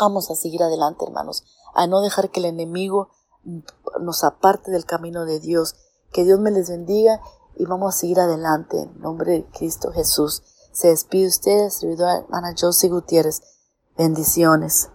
Vamos 0.01 0.31
a 0.31 0.35
seguir 0.35 0.63
adelante, 0.63 1.05
hermanos, 1.05 1.45
a 1.75 1.87
no 1.87 2.01
dejar 2.01 2.31
que 2.31 2.41
el 2.41 2.47
enemigo 2.47 3.11
nos 4.01 4.25
aparte 4.25 4.71
del 4.71 4.85
camino 4.85 5.25
de 5.25 5.41
Dios 5.41 5.77
que 6.13 6.25
Dios 6.25 6.39
me 6.39 6.51
les 6.51 6.69
bendiga 6.69 7.21
y 7.57 7.65
vamos 7.67 7.95
a 7.95 7.99
seguir 7.99 8.21
adelante. 8.21 8.83
En 8.83 9.01
nombre 9.01 9.33
de 9.33 9.45
Cristo 9.47 9.93
Jesús. 9.93 10.43
Se 10.73 10.89
despide 10.89 11.27
usted, 11.27 11.69
servidora 11.69 12.19
hermana 12.19 12.55
Josie 12.59 12.89
Gutiérrez. 12.89 13.43
Bendiciones. 13.97 14.92